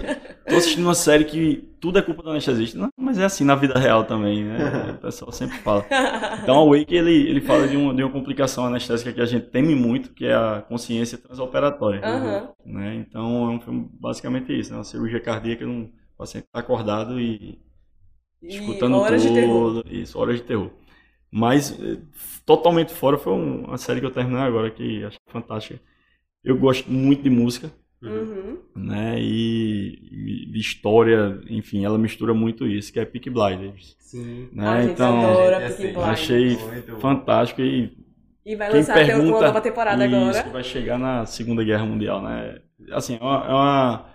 [0.45, 2.77] tô assistindo uma série que tudo é culpa do anestesista.
[2.77, 4.91] Não, mas é assim na vida real também, né?
[4.91, 5.85] O pessoal sempre fala.
[6.43, 9.45] Então, o Wake ele, ele fala de uma, de uma complicação anestésica que a gente
[9.45, 12.01] teme muito, que é a consciência transoperatória.
[12.05, 12.73] Uhum.
[12.73, 12.95] Né?
[12.95, 14.79] Então, é um filme basicamente isso: né?
[14.79, 17.57] uma cirurgia cardíaca, um paciente está acordado e,
[18.41, 19.85] e escutando horas tudo.
[19.89, 20.69] Isso, horas de terror.
[21.35, 21.97] Mas eh,
[22.45, 25.79] totalmente fora foi uma série que eu terminei agora que acho fantástica.
[26.43, 28.59] Eu gosto muito de música, uhum.
[28.75, 29.15] né?
[29.19, 33.97] E de história, enfim, ela mistura muito isso, que é Peak Blinders.
[33.99, 34.49] Sim.
[34.53, 34.67] Né?
[34.67, 36.05] A então, adora Peak Blinders.
[36.05, 36.57] achei
[36.99, 37.97] fantástico e
[38.45, 40.49] e vai lançar pergunta, uma nova temporada isso, agora.
[40.49, 42.59] vai chegar na Segunda Guerra Mundial, né?
[42.91, 44.05] Assim, é uma, é uma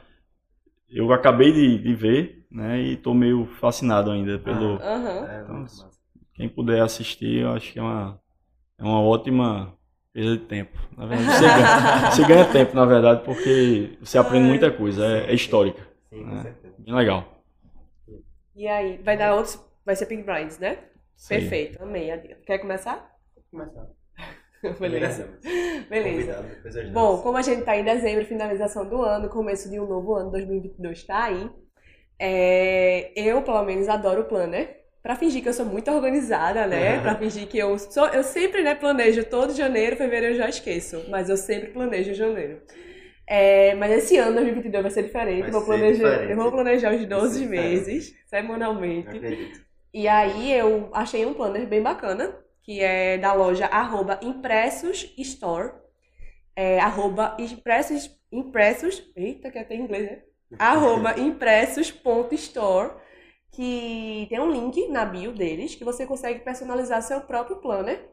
[0.91, 2.81] eu acabei de, de, ver, né?
[2.81, 4.79] E tô meio fascinado ainda pelo.
[4.83, 5.65] Ah, uhum.
[5.65, 5.67] então,
[6.39, 8.21] quem puder assistir, eu acho que é uma,
[8.79, 9.77] é uma ótima
[10.13, 10.79] perda de tempo.
[10.97, 15.33] Na verdade, você, ganha, você ganha tempo, na verdade, porque você aprende muita coisa, é,
[15.33, 15.83] é histórica.
[16.09, 16.55] Sim, né?
[16.79, 17.43] Bem legal.
[18.55, 19.61] E aí, vai dar outros.
[19.85, 20.79] Vai ser Pink Blinds, né?
[21.17, 21.35] Sim.
[21.35, 22.09] Perfeito, amei.
[22.47, 23.17] Quer começar?
[23.51, 23.89] Começar.
[24.79, 25.39] Beleza.
[25.91, 26.45] Beleza.
[26.93, 30.31] Bom, como a gente está em dezembro, finalização do ano, começo de um novo ano,
[30.31, 31.51] 2022 está aí.
[32.17, 37.01] É, eu, pelo menos, adoro o Planner para fingir que eu sou muito organizada, né?
[37.01, 41.05] Para fingir que eu sou, eu sempre, né, planejo todo janeiro, fevereiro eu já esqueço,
[41.09, 42.61] mas eu sempre planejo janeiro.
[43.27, 45.43] É, mas esse ano, 2022, vai ser diferente.
[45.43, 46.31] Vai vou planejar, diferente.
[46.31, 49.21] Eu vou planejar os 12 meses, semanalmente.
[49.93, 55.73] E aí eu achei um planner bem bacana, que é da loja arroba impressos store.
[56.57, 60.23] É, arroba impressos, impressos, eita, que até em inglês, né?
[60.59, 62.93] arroba impressos.store
[63.59, 68.09] que tem um link na bio deles que você consegue personalizar seu próprio planner.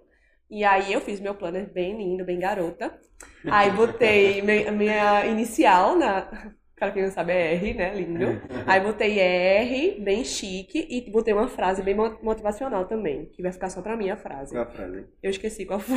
[0.49, 2.99] E aí eu fiz meu planner bem lindo, bem garota.
[3.45, 7.93] Aí botei minha inicial na, Para quem não sabe, é R, né?
[7.95, 8.41] Lindo.
[8.67, 13.53] Aí botei R, bem chique, e botei uma frase bem mo- motivacional também, que vai
[13.53, 14.51] ficar só pra mim a frase.
[14.53, 15.05] Qual a frase?
[15.23, 15.95] Eu esqueci qual foi.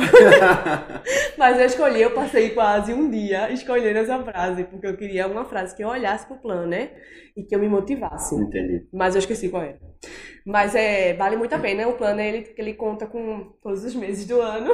[1.37, 5.43] Mas eu escolhi, eu passei quase um dia escolhendo essa frase, porque eu queria uma
[5.45, 6.91] frase que eu olhasse pro planner
[7.35, 8.35] e que eu me motivasse.
[8.35, 8.85] Entendi.
[8.93, 9.79] Mas eu esqueci qual era.
[10.45, 11.87] Mas é, vale muito a pena.
[11.87, 14.71] O planner, ele, ele conta com todos os meses do ano.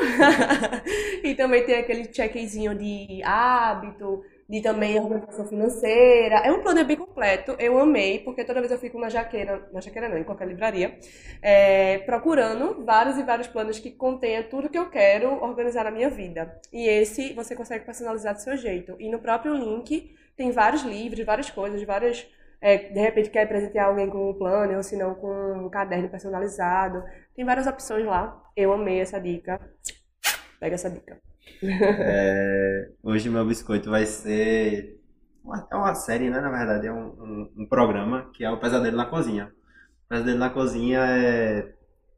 [1.24, 6.36] e também tem aquele checkzinho de hábito, de também organização financeira.
[6.38, 7.56] É um planner bem completo.
[7.58, 10.98] Eu amei, porque toda vez eu fico na jaqueira, na jaqueira não, em qualquer livraria,
[11.42, 16.10] é, procurando vários e vários planos que contenha tudo que eu quero organizar na minha
[16.10, 16.60] vida.
[16.72, 18.96] E esse você consegue personalizar do seu jeito.
[19.00, 22.28] E no próprio link tem vários livros, várias coisas, várias
[22.62, 26.10] é, de repente quer presentear alguém com um planner ou se não com um caderno
[26.10, 27.04] personalizado.
[27.36, 28.42] Tem várias opções lá.
[28.56, 29.60] Eu amei essa dica.
[30.60, 31.20] Pega essa dica.
[32.02, 35.00] É, hoje meu biscoito vai ser.
[35.44, 36.40] uma- É uma série, né?
[36.42, 39.52] Na verdade, é um, um, um programa que é o Pesadelo na Cozinha.
[40.06, 41.74] O Pesadelo na Cozinha é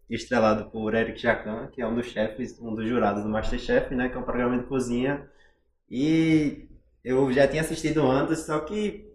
[0.10, 4.10] estrelado por Eric Jacan, que é um dos chefes, um dos jurados do Masterchef, né?
[4.10, 5.28] Que é um programa de cozinha.
[5.90, 6.68] E
[7.04, 9.08] eu já tinha assistido antes, só que,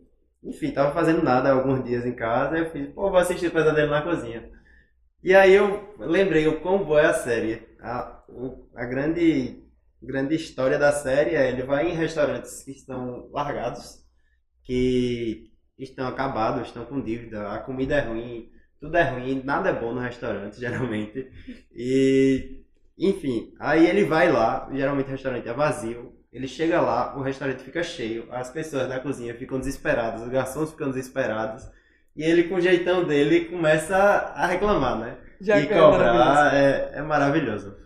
[0.44, 2.58] enfim, tava fazendo nada alguns dias em casa.
[2.58, 4.50] Eu fiz, pô, vou assistir o Pesadelo na Cozinha.
[5.22, 7.62] E aí eu lembrei o quão boa é a série.
[7.80, 8.22] A,
[8.76, 9.61] a grande
[10.06, 14.04] grande história da série é ele vai em restaurantes que estão largados,
[14.64, 18.50] que estão acabados, estão com dívida, a comida é ruim,
[18.80, 21.30] tudo é ruim, nada é bom no restaurante, geralmente.
[21.72, 22.64] E,
[22.98, 27.62] enfim, aí ele vai lá, geralmente o restaurante é vazio, ele chega lá, o restaurante
[27.62, 31.68] fica cheio, as pessoas da cozinha ficam desesperadas, os garçons ficam desesperados,
[32.16, 35.16] e ele, com o jeitão dele, começa a reclamar, né?
[35.40, 37.76] Já e é cobrar é, é maravilhoso.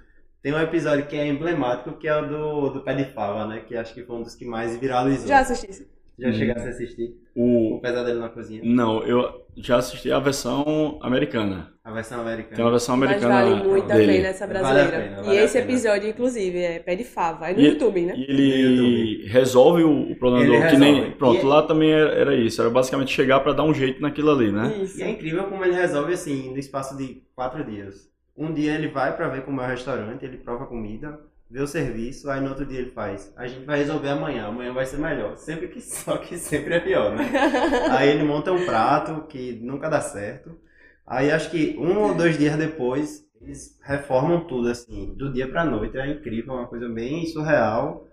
[0.46, 3.62] Tem um episódio que é emblemático, que é o do, do Pé de Fava, né?
[3.66, 5.26] Que acho que foi um dos que mais viralizou.
[5.26, 5.84] Já assisti isso.
[6.16, 6.32] Já Hum.
[6.34, 7.16] chegasse a assistir?
[7.34, 7.80] O O...
[7.80, 8.60] Pesadelo na Cozinha.
[8.64, 11.72] Não, eu já assisti a versão americana.
[11.82, 12.54] A versão americana.
[12.54, 14.12] Tem uma versão Mas americana vale muito a dele.
[14.12, 15.02] pena essa Vale a brasileira.
[15.02, 15.64] pena, e vale a esse pena.
[15.72, 17.50] episódio, inclusive, é pé de fava.
[17.50, 18.14] É no E- YouTube, né?
[18.16, 21.16] E ele resolve o, o problema Ele do que nem resolve.
[21.16, 24.30] pronto, E- lá também era, era isso, era basicamente chegar pra dar um jeito naquilo
[24.30, 24.78] ali, né?
[24.80, 24.96] Isso.
[25.00, 28.08] E é incrível como ele resolve assim, no espaço de quatro dias.
[28.36, 31.18] Um dia ele vai pra ver como é o restaurante, ele prova a comida,
[31.50, 33.32] vê o serviço, aí no outro dia ele faz.
[33.36, 35.36] A gente vai resolver amanhã, amanhã vai ser melhor.
[35.36, 37.30] Sempre que só que sempre é pior, né?
[37.90, 40.56] Aí ele monta um prato que nunca dá certo.
[41.06, 45.64] Aí acho que um ou dois dias depois, eles reformam tudo, assim, do dia pra
[45.64, 45.96] noite.
[45.96, 48.06] É incrível, é uma coisa bem surreal.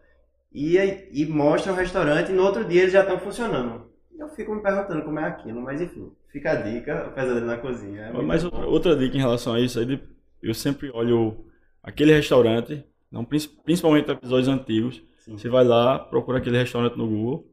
[0.53, 0.78] E,
[1.11, 3.88] e mostra o restaurante e no outro dia eles já estão funcionando.
[4.17, 7.57] Eu fico me perguntando como é aquilo, mas enfim, fica a dica, o pesadelo na
[7.57, 8.01] cozinha.
[8.03, 8.45] É Mas bom.
[8.45, 9.99] outra, outra dica em relação a isso, aí,
[10.43, 11.45] eu sempre olho
[11.81, 15.37] aquele restaurante, não, princi- principalmente episódios antigos, Sim.
[15.37, 17.47] você vai lá, procura aquele restaurante no Google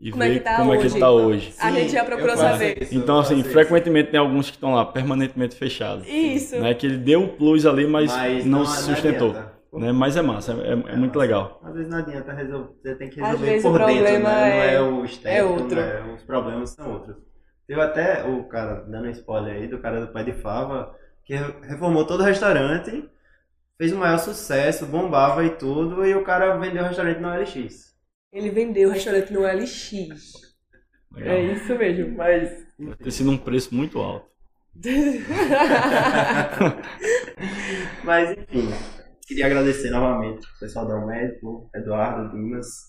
[0.00, 0.94] e Como é vê que tá como é que hoje?
[0.94, 1.54] ele tá hoje.
[1.60, 2.82] A Sim, gente já procurou saber.
[2.82, 3.52] isso, Então, assim, faço isso.
[3.52, 6.06] frequentemente tem alguns que estão lá permanentemente fechados.
[6.08, 6.58] Isso.
[6.58, 6.74] Né?
[6.74, 9.32] Que ele deu o plus ali, mas, Mas não, não se sustentou.
[9.74, 9.90] Né?
[9.92, 11.18] Mas é massa, é, é- é muito massa.
[11.18, 11.60] legal.
[11.64, 14.28] Às vezes não adianta resolver, você tem que Às resolver vezes por o dentro, problema
[14.28, 14.40] né?
[14.40, 15.76] Não é- é o estético, outro.
[15.76, 16.14] né?
[16.14, 17.16] Os problemas são outros.
[17.66, 20.94] Teve até o cara, dando spoiler aí, do cara do Pai de Fava,
[21.32, 23.08] que re- reformou todo o restaurante,
[23.78, 27.96] fez o maior sucesso, bombava e tudo, e o cara vendeu o restaurante no LX.
[28.30, 29.92] Ele vendeu o restaurante no LX.
[31.10, 31.34] Legal.
[31.34, 32.16] É isso mesmo.
[32.16, 34.30] Mas, Deve ter sido um preço muito alto.
[38.04, 38.68] mas enfim,
[39.26, 42.88] queria agradecer novamente o pessoal do Médico, Eduardo, Dimas,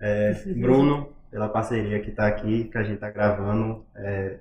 [0.00, 4.38] é, Bruno, pela parceria que tá aqui, que a gente tá gravando, é,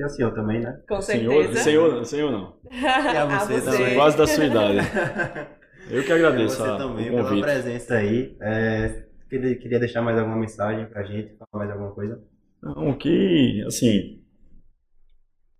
[0.00, 0.80] e ao senhor também, né?
[0.88, 1.62] Com Senhor, certeza.
[1.64, 2.56] senhor, não, senhor não.
[2.70, 3.94] E a você também.
[3.94, 4.78] Quase da sua idade.
[5.90, 8.36] Eu que agradeço você a, também o pela presença aí.
[8.40, 12.22] É, queria, queria deixar mais alguma mensagem pra gente, falar mais alguma coisa?
[12.62, 14.22] Não, que, assim,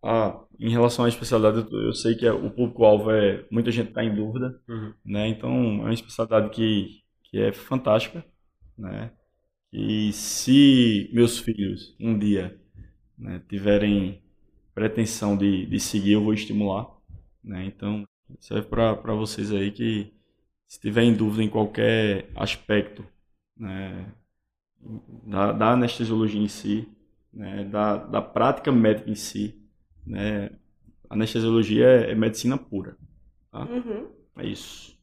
[0.03, 3.89] a- em relação à especialidade, eu, eu sei que é- o público-alvo é, muita gente
[3.89, 4.61] está em dúvida,
[5.05, 5.29] né?
[5.29, 8.25] Então, é uma especialidade que, que é fantástica,
[8.79, 9.11] né?
[9.73, 12.59] E se meus filhos um dia
[13.19, 14.23] né, tiverem
[14.81, 16.89] pretensão de, de seguir, eu vou estimular,
[17.45, 17.67] né?
[17.67, 18.07] Então,
[18.41, 20.11] serve para vocês aí que
[20.67, 23.05] se tiver em dúvida em qualquer aspecto,
[23.57, 24.07] né,
[25.27, 26.89] da, da anestesiologia em si,
[27.33, 29.55] né, da, da prática médica em si,
[30.07, 30.51] né,
[31.11, 32.97] anestesiologia é, é medicina pura,
[33.53, 34.07] Uhum.
[34.39, 34.97] é isso.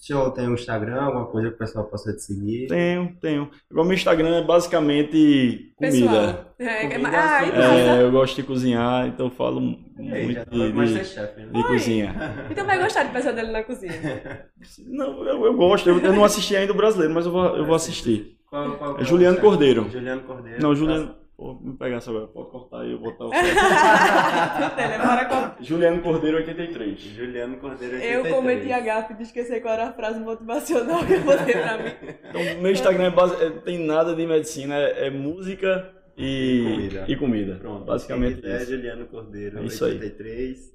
[0.00, 2.68] O senhor tem um Instagram, alguma coisa que o pessoal possa te seguir?
[2.68, 3.50] Tenho, tenho.
[3.70, 5.98] Igual meu Instagram é basicamente comida.
[6.08, 6.54] Pessoal.
[6.58, 7.48] É, Comida, ah, sim.
[7.48, 11.48] então, É, eu gosto de cozinhar, então eu falo muito tá de, de, Masterchef, né?
[11.52, 12.14] de cozinha.
[12.50, 13.92] então vai gostar de pesadelo na cozinha.
[14.88, 15.90] Não, eu, eu gosto.
[15.90, 18.36] Eu, eu não assisti ainda o brasileiro, mas eu vou, eu vou assistir.
[18.48, 19.88] Qual, qual, É Juliano qual- Cordeiro.
[19.90, 20.62] Juliano Cordeiro.
[20.62, 21.14] Não, Juliano.
[21.62, 22.26] Me pegar essa agora.
[22.28, 23.30] Pode cortar aí, eu vou botar o.
[25.64, 27.00] Juliano Cordeiro 83.
[27.00, 27.94] Juliano Cordeiro.
[27.96, 28.34] Eu 83.
[28.34, 31.90] cometi a gafe de esquecer qual era a frase motivacional que eu botei pra mim.
[32.30, 33.44] Então, meu Instagram é base...
[33.44, 37.04] é- tem nada de medicina, é, é música e, Comida.
[37.08, 37.54] e comida.
[37.56, 38.70] Pronto, Basicamente quem isso.
[38.70, 39.92] Juliano Cordeiro, É isso aí.
[39.94, 40.70] 83.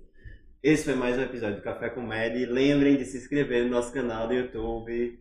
[0.63, 2.45] Esse foi mais um episódio do Café com Meli.
[2.45, 5.19] Lembrem de se inscrever no nosso canal do YouTube.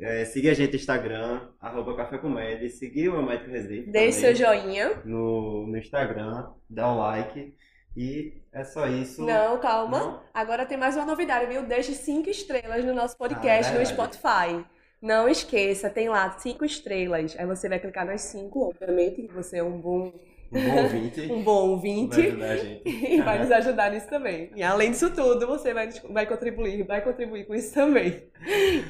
[0.00, 2.68] É, seguir a gente no Instagram, arroba Café com Meli.
[2.68, 5.00] Seguir o médico residente Deixe seu joinha.
[5.04, 7.54] no, no Instagram, dá o like.
[7.96, 9.24] E é só isso.
[9.24, 9.98] Não, calma.
[9.98, 10.22] Não?
[10.34, 11.62] Agora tem mais uma novidade, viu?
[11.62, 14.66] Deixe cinco estrelas no nosso podcast Ah, no é Spotify.
[15.00, 17.34] Não esqueça, tem lá cinco estrelas.
[17.38, 20.12] Aí você vai clicar nas cinco, obviamente, que você é um bom,
[20.52, 21.20] Um bom ouvinte.
[21.32, 22.20] um bom ouvinte.
[22.20, 22.82] Vai ajudar a gente.
[23.12, 24.50] E vai nos ajudar nisso também.
[24.54, 28.22] E além disso tudo, você vai, vai contribuir, vai contribuir com isso também.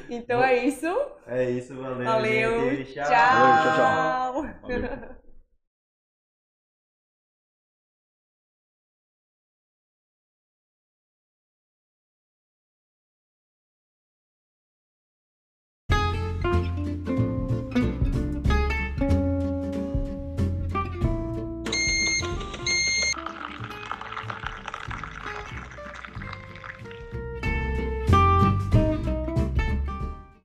[0.09, 0.87] Então é isso.
[1.25, 2.05] É isso, valeu.
[2.05, 2.69] Valeu.
[2.75, 2.93] gente.
[2.93, 3.05] Tchau.
[3.05, 4.59] Valeu, tchau, tchau.
[4.61, 5.26] Valeu.